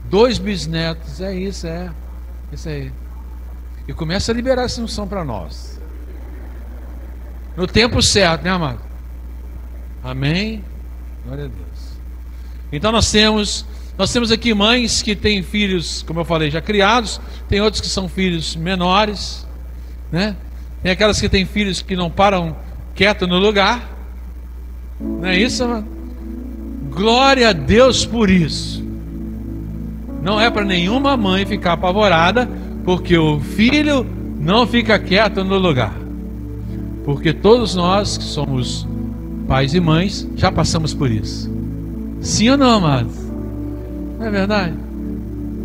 Dois 0.04 0.38
bisnetos, 0.38 1.20
é 1.20 1.34
isso, 1.34 1.66
é. 1.66 1.90
Isso 2.50 2.70
aí. 2.70 2.90
E 3.86 3.92
começa 3.92 4.32
a 4.32 4.34
liberar 4.34 4.62
essa 4.62 4.80
unção 4.80 5.06
para 5.06 5.22
nós. 5.22 5.78
No 7.54 7.66
tempo 7.66 8.00
certo, 8.00 8.44
né, 8.44 8.50
amado? 8.50 8.80
Amém? 10.02 10.71
Glória 11.24 11.44
a 11.44 11.48
Deus. 11.48 11.92
Então 12.72 12.90
nós 12.90 13.10
temos, 13.10 13.66
nós 13.98 14.12
temos 14.12 14.30
aqui 14.30 14.54
mães 14.54 15.02
que 15.02 15.14
têm 15.14 15.42
filhos, 15.42 16.02
como 16.02 16.20
eu 16.20 16.24
falei, 16.24 16.50
já 16.50 16.60
criados, 16.60 17.20
tem 17.48 17.60
outros 17.60 17.80
que 17.80 17.88
são 17.88 18.08
filhos 18.08 18.56
menores, 18.56 19.46
né? 20.10 20.36
Tem 20.82 20.90
aquelas 20.90 21.20
que 21.20 21.28
têm 21.28 21.44
filhos 21.44 21.80
que 21.80 21.94
não 21.94 22.10
param 22.10 22.56
quieto 22.94 23.26
no 23.26 23.38
lugar. 23.38 23.88
Não 25.00 25.26
é 25.26 25.38
isso? 25.38 25.64
Glória 26.90 27.50
a 27.50 27.52
Deus 27.52 28.04
por 28.04 28.28
isso. 28.28 28.82
Não 30.22 30.40
é 30.40 30.50
para 30.50 30.64
nenhuma 30.64 31.16
mãe 31.16 31.46
ficar 31.46 31.74
apavorada, 31.74 32.48
porque 32.84 33.16
o 33.16 33.38
filho 33.40 34.06
não 34.40 34.66
fica 34.66 34.98
quieto 34.98 35.44
no 35.44 35.56
lugar. 35.56 35.94
Porque 37.04 37.32
todos 37.32 37.74
nós 37.74 38.18
que 38.18 38.24
somos 38.24 38.86
pais 39.46 39.74
e 39.74 39.80
mães 39.80 40.26
já 40.36 40.50
passamos 40.50 40.94
por 40.94 41.10
isso. 41.10 41.50
Sim 42.20 42.50
ou 42.50 42.56
não, 42.56 42.76
amados? 42.76 43.14
Não 44.18 44.26
é 44.26 44.30
verdade? 44.30 44.76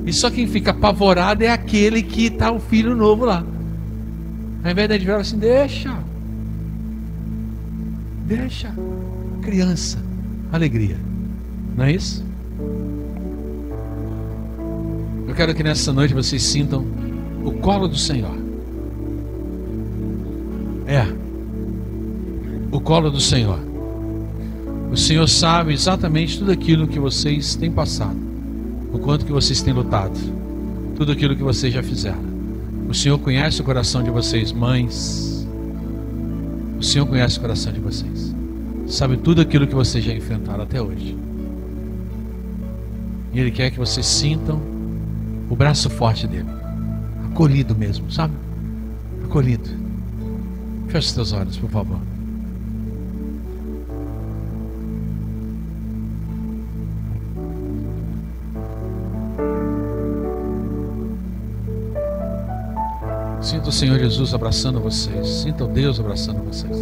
E 0.06 0.14
só 0.14 0.30
quem 0.30 0.48
fica 0.48 0.72
apavorado 0.72 1.44
é 1.44 1.50
aquele 1.50 2.02
que 2.02 2.28
está 2.28 2.52
o 2.52 2.60
filho 2.60 2.96
novo 2.96 3.26
lá. 3.26 3.44
Ao 4.64 4.72
invés 4.72 4.90
de 5.00 5.06
falar 5.06 5.20
assim, 5.20 5.38
deixa. 5.38 5.98
Deixa. 8.26 8.74
Criança. 9.42 10.00
Alegria. 10.52 10.98
Não 11.76 11.86
é 11.86 11.92
isso? 11.92 12.26
Eu 15.28 15.36
quero 15.36 15.54
que 15.54 15.62
nessa 15.62 15.94
noite 15.94 16.14
vocês 16.14 16.42
sintam 16.42 16.86
o 17.44 17.52
colo 17.52 17.88
do 17.88 17.98
Senhor. 17.98 18.36
É. 20.88 21.06
O 22.72 22.82
colo 22.82 23.10
do 23.10 23.20
Senhor. 23.20 23.60
O 24.92 24.98
Senhor 24.98 25.28
sabe 25.28 25.74
exatamente 25.74 26.38
tudo 26.38 26.52
aquilo 26.52 26.88
que 26.88 27.00
vocês 27.00 27.56
têm 27.56 27.72
passado, 27.72 28.18
o 28.92 29.00
quanto 29.00 29.26
que 29.26 29.32
vocês 29.32 29.62
têm 29.62 29.74
lutado, 29.74 30.18
tudo 30.96 31.12
aquilo 31.12 31.36
que 31.36 31.44
vocês 31.44 31.74
já 31.74 31.82
fizeram. 31.82 32.26
O 32.90 32.94
Senhor 32.94 33.18
conhece 33.20 33.62
o 33.62 33.64
coração 33.64 34.04
de 34.04 34.10
vocês, 34.10 34.52
mães. 34.52 35.48
O 36.80 36.84
Senhor 36.84 37.06
conhece 37.06 37.38
o 37.38 37.42
coração 37.42 37.72
de 37.72 37.80
vocês. 37.80 38.34
Sabe 38.88 39.18
tudo 39.18 39.42
aquilo 39.42 39.68
que 39.68 39.76
vocês 39.76 40.04
já 40.04 40.14
enfrentaram 40.14 40.64
até 40.64 40.82
hoje. 40.82 41.18
E 43.34 43.40
Ele 43.40 43.52
quer 43.52 43.72
que 43.72 43.78
vocês 43.78 44.06
sintam 44.06 44.62
o 45.50 45.56
braço 45.56 45.90
forte 45.90 46.28
dele. 46.28 46.50
Acolhido 47.32 47.76
mesmo, 47.76 48.10
sabe? 48.12 48.34
Acolhido. 49.26 49.70
Feche 50.88 51.08
os 51.08 51.14
teus 51.14 51.34
olhos, 51.34 51.58
por 51.58 51.70
favor. 51.70 52.17
Sinta 63.68 63.76
o 63.76 63.80
Senhor 63.80 64.00
Jesus 64.00 64.34
abraçando 64.34 64.80
vocês. 64.80 65.28
Sinta 65.28 65.66
o 65.66 65.68
Deus 65.68 66.00
abraçando 66.00 66.42
vocês. 66.42 66.78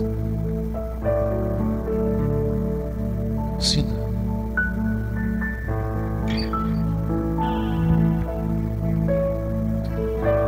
Sinta. 3.59 3.95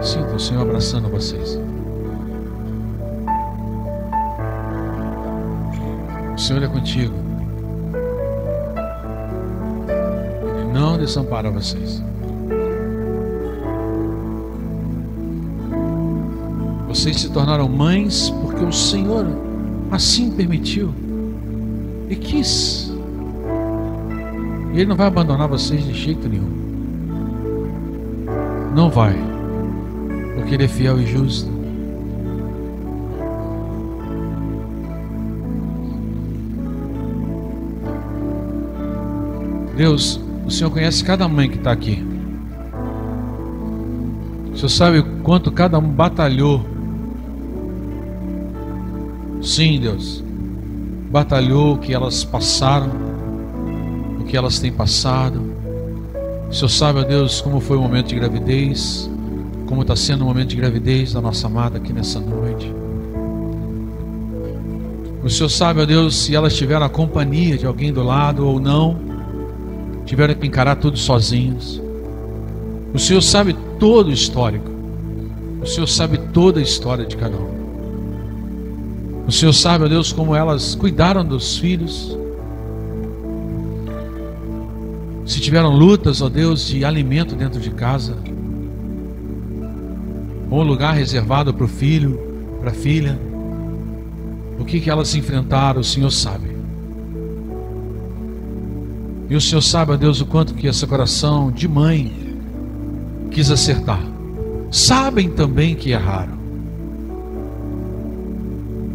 Sinta 0.04 0.36
o 0.36 0.40
Senhor 0.40 0.62
abraçando 0.62 1.10
vocês. 1.10 1.60
O 6.36 6.40
Senhor 6.40 6.62
é 6.62 6.68
contigo. 6.68 7.16
Ele 10.56 10.72
não 10.72 11.00
desampara 11.00 11.50
vocês. 11.50 12.00
Vocês 16.98 17.22
se 17.22 17.30
tornaram 17.30 17.70
mães 17.70 18.32
porque 18.42 18.66
o 18.66 18.72
Senhor 18.72 19.28
assim 19.92 20.32
permitiu 20.32 20.92
e 22.10 22.16
quis. 22.16 22.92
E 24.74 24.80
Ele 24.80 24.88
não 24.88 24.96
vai 24.96 25.06
abandonar 25.06 25.48
vocês 25.48 25.86
de 25.86 25.94
jeito 25.94 26.28
nenhum. 26.28 26.50
Não 28.76 28.90
vai, 28.90 29.16
porque 30.34 30.56
Ele 30.56 30.64
é 30.64 30.68
fiel 30.68 31.00
e 31.00 31.06
justo. 31.06 31.48
Deus, 39.76 40.20
o 40.48 40.50
Senhor 40.50 40.72
conhece 40.72 41.04
cada 41.04 41.28
mãe 41.28 41.48
que 41.48 41.58
está 41.58 41.72
aqui. 41.72 42.04
O 44.52 44.56
Senhor 44.58 44.70
sabe 44.70 45.04
quanto 45.22 45.52
cada 45.52 45.78
um 45.78 45.88
batalhou 45.88 46.76
Sim, 49.48 49.80
Deus. 49.80 50.22
Batalhou 51.10 51.76
o 51.76 51.78
que 51.78 51.94
elas 51.94 52.22
passaram, 52.26 52.92
o 54.20 54.26
que 54.26 54.36
elas 54.36 54.60
têm 54.60 54.74
passado. 54.74 55.42
O 56.50 56.54
Senhor 56.54 56.68
sabe, 56.68 57.00
ó 57.00 57.04
Deus, 57.04 57.40
como 57.40 57.62
foi 57.62 57.78
o 57.78 57.82
momento 57.82 58.08
de 58.08 58.16
gravidez, 58.16 59.10
como 59.66 59.84
está 59.84 59.96
sendo 59.96 60.24
o 60.24 60.26
momento 60.26 60.50
de 60.50 60.58
gravidez 60.58 61.14
da 61.14 61.22
nossa 61.22 61.48
amada 61.48 61.78
aqui 61.78 61.94
nessa 61.94 62.20
noite. 62.20 62.70
O 65.24 65.30
Senhor 65.30 65.50
sabe, 65.50 65.82
ó 65.82 65.86
Deus, 65.86 66.24
se 66.24 66.36
elas 66.36 66.54
tiveram 66.54 66.86
a 66.86 66.90
companhia 66.90 67.58
de 67.58 67.66
alguém 67.66 67.94
do 67.94 68.04
lado 68.04 68.46
ou 68.46 68.60
não, 68.60 68.98
tiveram 70.06 70.36
que 70.36 70.46
encarar 70.46 70.76
tudo 70.76 70.98
sozinhos. 70.98 71.82
O 72.94 73.00
Senhor 73.00 73.22
sabe 73.22 73.56
todo 73.80 74.08
o 74.08 74.14
histórico. 74.14 74.70
O 75.62 75.66
Senhor 75.66 75.88
sabe 75.88 76.18
toda 76.34 76.60
a 76.60 76.64
história 76.64 77.06
de 77.06 77.16
cada 77.16 77.38
um. 77.38 77.57
O 79.28 79.32
Senhor 79.32 79.52
sabe, 79.52 79.84
ó 79.84 79.88
Deus, 79.90 80.14
como 80.14 80.34
elas 80.34 80.74
cuidaram 80.74 81.26
dos 81.26 81.58
filhos. 81.58 82.18
Se 85.26 85.42
tiveram 85.42 85.76
lutas, 85.76 86.22
ó 86.22 86.30
Deus, 86.30 86.66
de 86.66 86.86
alimento 86.86 87.36
dentro 87.36 87.60
de 87.60 87.70
casa, 87.72 88.16
ou 90.50 90.64
lugar 90.64 90.94
reservado 90.94 91.54
para 91.54 91.66
o 91.66 91.68
filho, 91.68 92.18
para 92.62 92.72
a 92.72 92.74
filha, 92.74 93.20
o 94.58 94.64
que, 94.64 94.80
que 94.80 94.90
elas 94.90 95.14
enfrentaram, 95.14 95.82
o 95.82 95.84
Senhor 95.84 96.10
sabe. 96.10 96.56
E 99.30 99.36
o 99.36 99.42
Senhor 99.42 99.62
sabe, 99.62 99.92
ó 99.92 99.98
Deus, 99.98 100.22
o 100.22 100.26
quanto 100.26 100.54
que 100.54 100.68
esse 100.68 100.88
coração 100.88 101.52
de 101.52 101.68
mãe 101.68 102.14
quis 103.30 103.52
acertar. 103.52 104.02
Sabem 104.72 105.30
também 105.30 105.76
que 105.76 105.92
erraram 105.92 106.47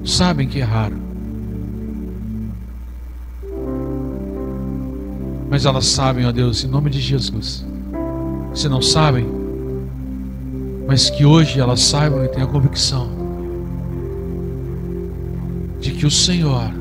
sabem 0.04 0.48
que 0.48 0.58
erraram. 0.58 0.98
Mas 5.48 5.66
elas 5.66 5.86
sabem, 5.86 6.24
ó 6.26 6.32
Deus, 6.32 6.64
em 6.64 6.68
nome 6.68 6.88
de 6.88 7.00
Jesus. 7.00 7.64
Se 8.54 8.68
não 8.68 8.80
sabem, 8.80 9.26
mas 10.86 11.10
que 11.10 11.24
hoje 11.24 11.60
elas 11.60 11.80
saibam 11.80 12.24
e 12.24 12.28
tenham 12.28 12.48
a 12.48 12.50
convicção 12.50 13.08
de 15.80 15.90
que 15.90 16.06
o 16.06 16.10
Senhor, 16.10 16.72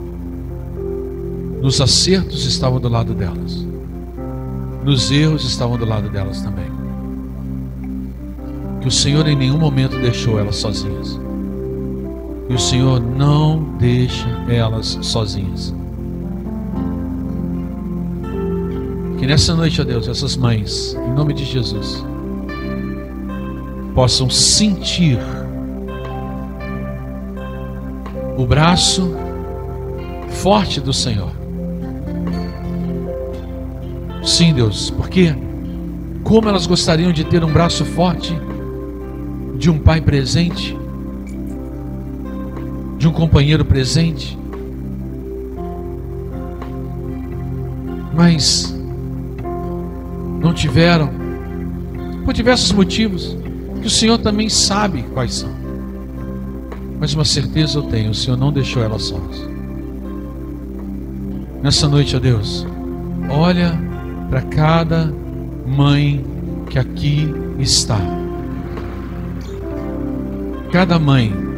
nos 1.61 1.81
acertos, 1.81 2.45
estava 2.45 2.79
do 2.79 2.87
lado 2.87 3.13
delas, 3.13 3.65
nos 4.83 5.11
erros, 5.11 5.43
estavam 5.43 5.77
do 5.77 5.85
lado 5.85 6.09
delas 6.09 6.41
também. 6.41 6.71
Que 8.79 8.87
o 8.87 8.91
Senhor 8.91 9.27
em 9.27 9.35
nenhum 9.35 9.57
momento 9.57 9.99
deixou 9.99 10.39
elas 10.39 10.55
sozinhas. 10.55 11.19
E 12.51 12.53
o 12.53 12.59
Senhor 12.59 12.99
não 12.99 13.63
deixa 13.79 14.27
elas 14.49 14.99
sozinhas. 15.01 15.73
Que 19.17 19.25
nessa 19.25 19.55
noite, 19.55 19.79
ó 19.79 19.85
Deus, 19.85 20.09
essas 20.09 20.35
mães, 20.35 20.93
em 20.93 21.13
nome 21.13 21.33
de 21.33 21.45
Jesus, 21.45 22.03
possam 23.95 24.29
sentir 24.29 25.17
o 28.37 28.45
braço 28.45 29.15
forte 30.41 30.81
do 30.81 30.91
Senhor. 30.91 31.31
Sim, 34.25 34.53
Deus, 34.53 34.89
porque 34.89 35.33
como 36.21 36.49
elas 36.49 36.67
gostariam 36.67 37.13
de 37.13 37.23
ter 37.23 37.45
um 37.45 37.53
braço 37.53 37.85
forte 37.85 38.37
de 39.57 39.69
um 39.69 39.79
pai 39.79 40.01
presente 40.01 40.80
de 43.01 43.07
um 43.07 43.11
companheiro 43.11 43.65
presente. 43.65 44.37
Mas 48.13 48.71
não 50.39 50.53
tiveram, 50.53 51.09
por 52.23 52.31
diversos 52.31 52.71
motivos, 52.71 53.35
que 53.81 53.87
o 53.87 53.89
Senhor 53.89 54.19
também 54.19 54.49
sabe 54.49 55.01
quais 55.15 55.33
são. 55.33 55.49
Mas 56.99 57.15
uma 57.15 57.25
certeza 57.25 57.79
eu 57.79 57.83
tenho: 57.83 58.11
o 58.11 58.13
Senhor 58.13 58.37
não 58.37 58.53
deixou 58.53 58.83
elas 58.83 59.05
sós. 59.05 59.49
Nessa 61.63 61.87
noite, 61.87 62.15
ó 62.15 62.19
Deus, 62.19 62.67
olha 63.31 63.81
para 64.29 64.43
cada 64.43 65.11
mãe 65.65 66.23
que 66.69 66.77
aqui 66.77 67.33
está. 67.57 67.99
Cada 70.71 70.99
mãe 70.99 71.50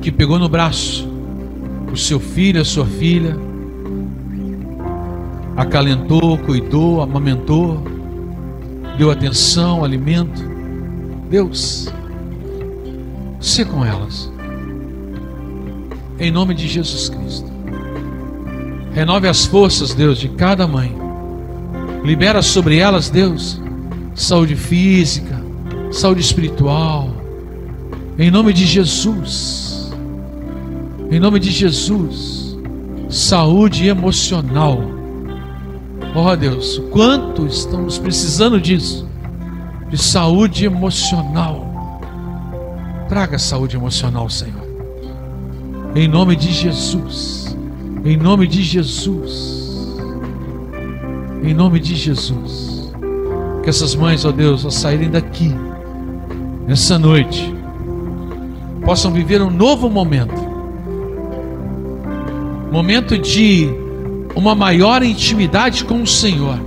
que 0.00 0.10
pegou 0.10 0.38
no 0.38 0.48
braço 0.48 1.08
o 1.92 1.96
seu 1.96 2.20
filho, 2.20 2.60
a 2.60 2.64
sua 2.64 2.86
filha, 2.86 3.36
acalentou, 5.56 6.38
cuidou, 6.38 7.02
amamentou, 7.02 7.82
deu 8.96 9.10
atenção, 9.10 9.84
alimento. 9.84 10.40
Deus, 11.28 11.88
se 13.40 13.64
com 13.64 13.84
elas. 13.84 14.30
Em 16.18 16.30
nome 16.30 16.54
de 16.54 16.66
Jesus 16.66 17.08
Cristo. 17.08 17.48
Renove 18.92 19.28
as 19.28 19.46
forças, 19.46 19.94
Deus, 19.94 20.18
de 20.18 20.28
cada 20.28 20.66
mãe. 20.66 20.94
Libera 22.04 22.42
sobre 22.42 22.78
elas, 22.78 23.10
Deus, 23.10 23.60
saúde 24.14 24.56
física, 24.56 25.42
saúde 25.90 26.20
espiritual. 26.20 27.10
Em 28.18 28.30
nome 28.30 28.52
de 28.52 28.66
Jesus. 28.66 29.67
Em 31.10 31.18
nome 31.18 31.40
de 31.40 31.50
Jesus. 31.50 32.58
Saúde 33.08 33.88
emocional. 33.88 34.78
Ó 36.14 36.32
oh, 36.32 36.36
Deus, 36.36 36.82
quanto 36.90 37.46
estamos 37.46 37.98
precisando 37.98 38.60
disso. 38.60 39.08
De 39.88 39.96
saúde 39.96 40.66
emocional. 40.66 41.66
Traga 43.08 43.38
saúde 43.38 43.76
emocional, 43.76 44.28
Senhor. 44.28 44.68
Em 45.94 46.06
nome 46.06 46.36
de 46.36 46.52
Jesus. 46.52 47.56
Em 48.04 48.16
nome 48.16 48.46
de 48.46 48.62
Jesus. 48.62 49.98
Em 51.42 51.54
nome 51.54 51.80
de 51.80 51.96
Jesus. 51.96 52.92
Que 53.62 53.70
essas 53.70 53.94
mães, 53.94 54.26
ó 54.26 54.30
Deus, 54.30 54.62
ao 54.66 54.70
saírem 54.70 55.10
daqui, 55.10 55.54
nessa 56.66 56.98
noite, 56.98 57.54
possam 58.84 59.10
viver 59.10 59.40
um 59.40 59.50
novo 59.50 59.88
momento. 59.88 60.47
Momento 62.70 63.18
de 63.18 63.68
uma 64.34 64.54
maior 64.54 65.02
intimidade 65.02 65.84
com 65.84 66.02
o 66.02 66.06
Senhor. 66.06 66.58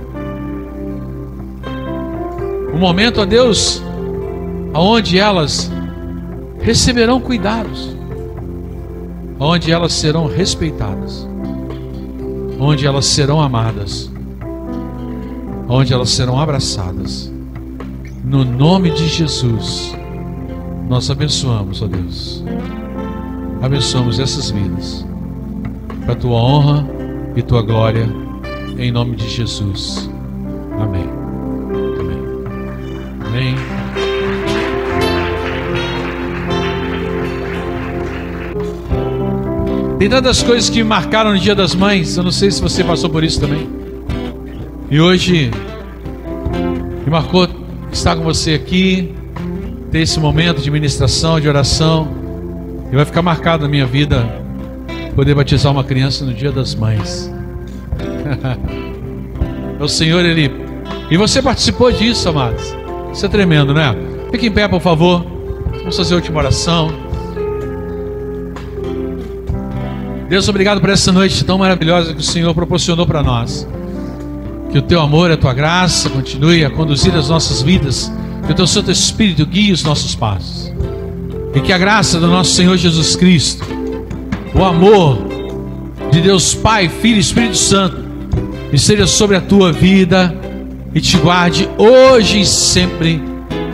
Um 2.74 2.78
momento, 2.78 3.20
ó 3.20 3.24
Deus, 3.24 3.82
onde 4.74 5.18
elas 5.18 5.70
receberão 6.60 7.20
cuidados 7.20 7.92
onde 9.42 9.72
elas 9.72 9.92
serão 9.92 10.26
respeitadas, 10.26 11.28
onde 12.60 12.86
elas 12.86 13.06
serão 13.06 13.40
amadas, 13.40 14.10
onde 15.68 15.92
elas 15.92 16.10
serão 16.10 16.38
abraçadas. 16.38 17.32
No 18.24 18.44
nome 18.44 18.90
de 18.90 19.08
Jesus, 19.08 19.92
nós 20.88 21.10
abençoamos, 21.10 21.82
ó 21.82 21.88
Deus. 21.88 22.44
Abençoamos 23.60 24.20
essas 24.20 24.50
vidas, 24.50 25.04
para 26.04 26.12
a 26.12 26.16
tua 26.16 26.36
honra 26.36 26.86
e 27.36 27.42
tua 27.42 27.62
glória, 27.62 28.08
em 28.76 28.90
nome 28.90 29.16
de 29.16 29.28
Jesus. 29.28 30.10
Amém. 30.78 31.08
Amém. 31.98 32.18
Amém. 33.26 33.54
Tem 39.98 40.08
tantas 40.08 40.42
coisas 40.42 40.68
que 40.68 40.82
marcaram 40.82 41.32
no 41.32 41.38
Dia 41.38 41.54
das 41.54 41.74
Mães. 41.74 42.16
Eu 42.16 42.24
não 42.24 42.32
sei 42.32 42.50
se 42.50 42.60
você 42.60 42.82
passou 42.82 43.08
por 43.08 43.22
isso 43.22 43.40
também. 43.40 43.68
E 44.90 45.00
hoje 45.00 45.50
me 47.04 47.10
marcou 47.10 47.48
estar 47.92 48.16
com 48.16 48.24
você 48.24 48.54
aqui, 48.54 49.14
ter 49.92 50.00
esse 50.00 50.18
momento 50.18 50.60
de 50.60 50.70
ministração, 50.70 51.38
de 51.38 51.48
oração. 51.48 52.08
E 52.90 52.96
vai 52.96 53.04
ficar 53.04 53.22
marcado 53.22 53.62
na 53.62 53.68
minha 53.68 53.86
vida 53.86 54.41
poder 55.14 55.34
batizar 55.34 55.72
uma 55.72 55.84
criança 55.84 56.24
no 56.24 56.32
Dia 56.32 56.50
das 56.50 56.74
Mães. 56.74 57.32
o 59.78 59.88
Senhor, 59.88 60.24
Ele. 60.24 60.50
E 61.10 61.16
você 61.16 61.42
participou 61.42 61.92
disso, 61.92 62.28
amados. 62.28 62.74
Isso 63.12 63.26
é 63.26 63.28
tremendo, 63.28 63.74
né? 63.74 63.94
Fique 64.30 64.46
em 64.46 64.52
pé, 64.52 64.66
por 64.66 64.80
favor. 64.80 65.24
Vamos 65.78 65.96
fazer 65.96 66.14
a 66.14 66.16
última 66.16 66.38
oração. 66.38 66.90
Deus, 70.28 70.48
obrigado 70.48 70.80
por 70.80 70.88
essa 70.88 71.12
noite 71.12 71.44
tão 71.44 71.58
maravilhosa 71.58 72.14
que 72.14 72.20
o 72.20 72.24
Senhor 72.24 72.54
proporcionou 72.54 73.06
para 73.06 73.22
nós. 73.22 73.68
Que 74.70 74.78
o 74.78 74.82
teu 74.82 75.00
amor, 75.00 75.30
a 75.30 75.36
tua 75.36 75.52
graça 75.52 76.08
continue 76.08 76.64
a 76.64 76.70
conduzir 76.70 77.14
as 77.14 77.28
nossas 77.28 77.60
vidas. 77.60 78.10
Que 78.46 78.52
o 78.52 78.54
teu 78.54 78.66
Santo 78.66 78.90
Espírito 78.90 79.44
guie 79.44 79.72
os 79.72 79.84
nossos 79.84 80.14
passos. 80.14 80.72
E 81.54 81.60
que 81.60 81.70
a 81.70 81.76
graça 81.76 82.18
do 82.18 82.28
nosso 82.28 82.52
Senhor 82.52 82.78
Jesus 82.78 83.14
Cristo, 83.14 83.81
o 84.54 84.64
amor 84.64 85.18
de 86.10 86.20
Deus 86.20 86.54
Pai, 86.54 86.88
Filho 86.88 87.16
e 87.16 87.20
Espírito 87.20 87.56
Santo, 87.56 87.96
esteja 88.72 89.06
sobre 89.06 89.36
a 89.36 89.40
tua 89.40 89.72
vida 89.72 90.34
e 90.94 91.00
te 91.00 91.16
guarde 91.16 91.68
hoje 91.78 92.40
e 92.40 92.46
sempre, 92.46 93.22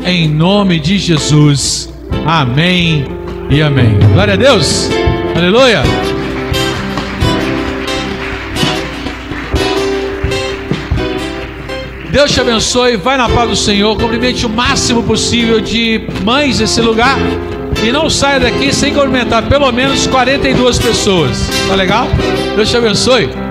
em 0.05 0.29
nome 0.29 0.79
de 0.79 0.99
Jesus. 0.99 1.93
Amém 2.25 3.07
e 3.51 3.61
amém. 3.61 3.99
Glória 4.13 4.35
a 4.35 4.37
Deus. 4.37 4.89
Aleluia. 5.35 5.83
Deus 12.11 12.33
te 12.33 12.41
abençoe, 12.41 12.97
vai 12.97 13.17
na 13.17 13.29
paz 13.29 13.51
do 13.51 13.57
Senhor, 13.57 13.97
cumprimente 13.97 14.47
o 14.47 14.49
máximo 14.49 15.03
possível 15.03 15.61
de 15.61 16.01
mães 16.25 16.59
nesse 16.59 16.81
lugar 16.81 17.19
e 17.85 17.93
não 17.93 18.11
saia 18.11 18.41
daqui 18.41 18.73
sem 18.73 18.93
cumprimentar 18.93 19.43
pelo 19.45 19.71
menos 19.73 20.07
42 20.07 20.79
pessoas. 20.79 21.49
Tá 21.69 21.75
legal? 21.75 22.09
Deus 22.57 22.69
te 22.69 22.77
abençoe. 22.77 23.48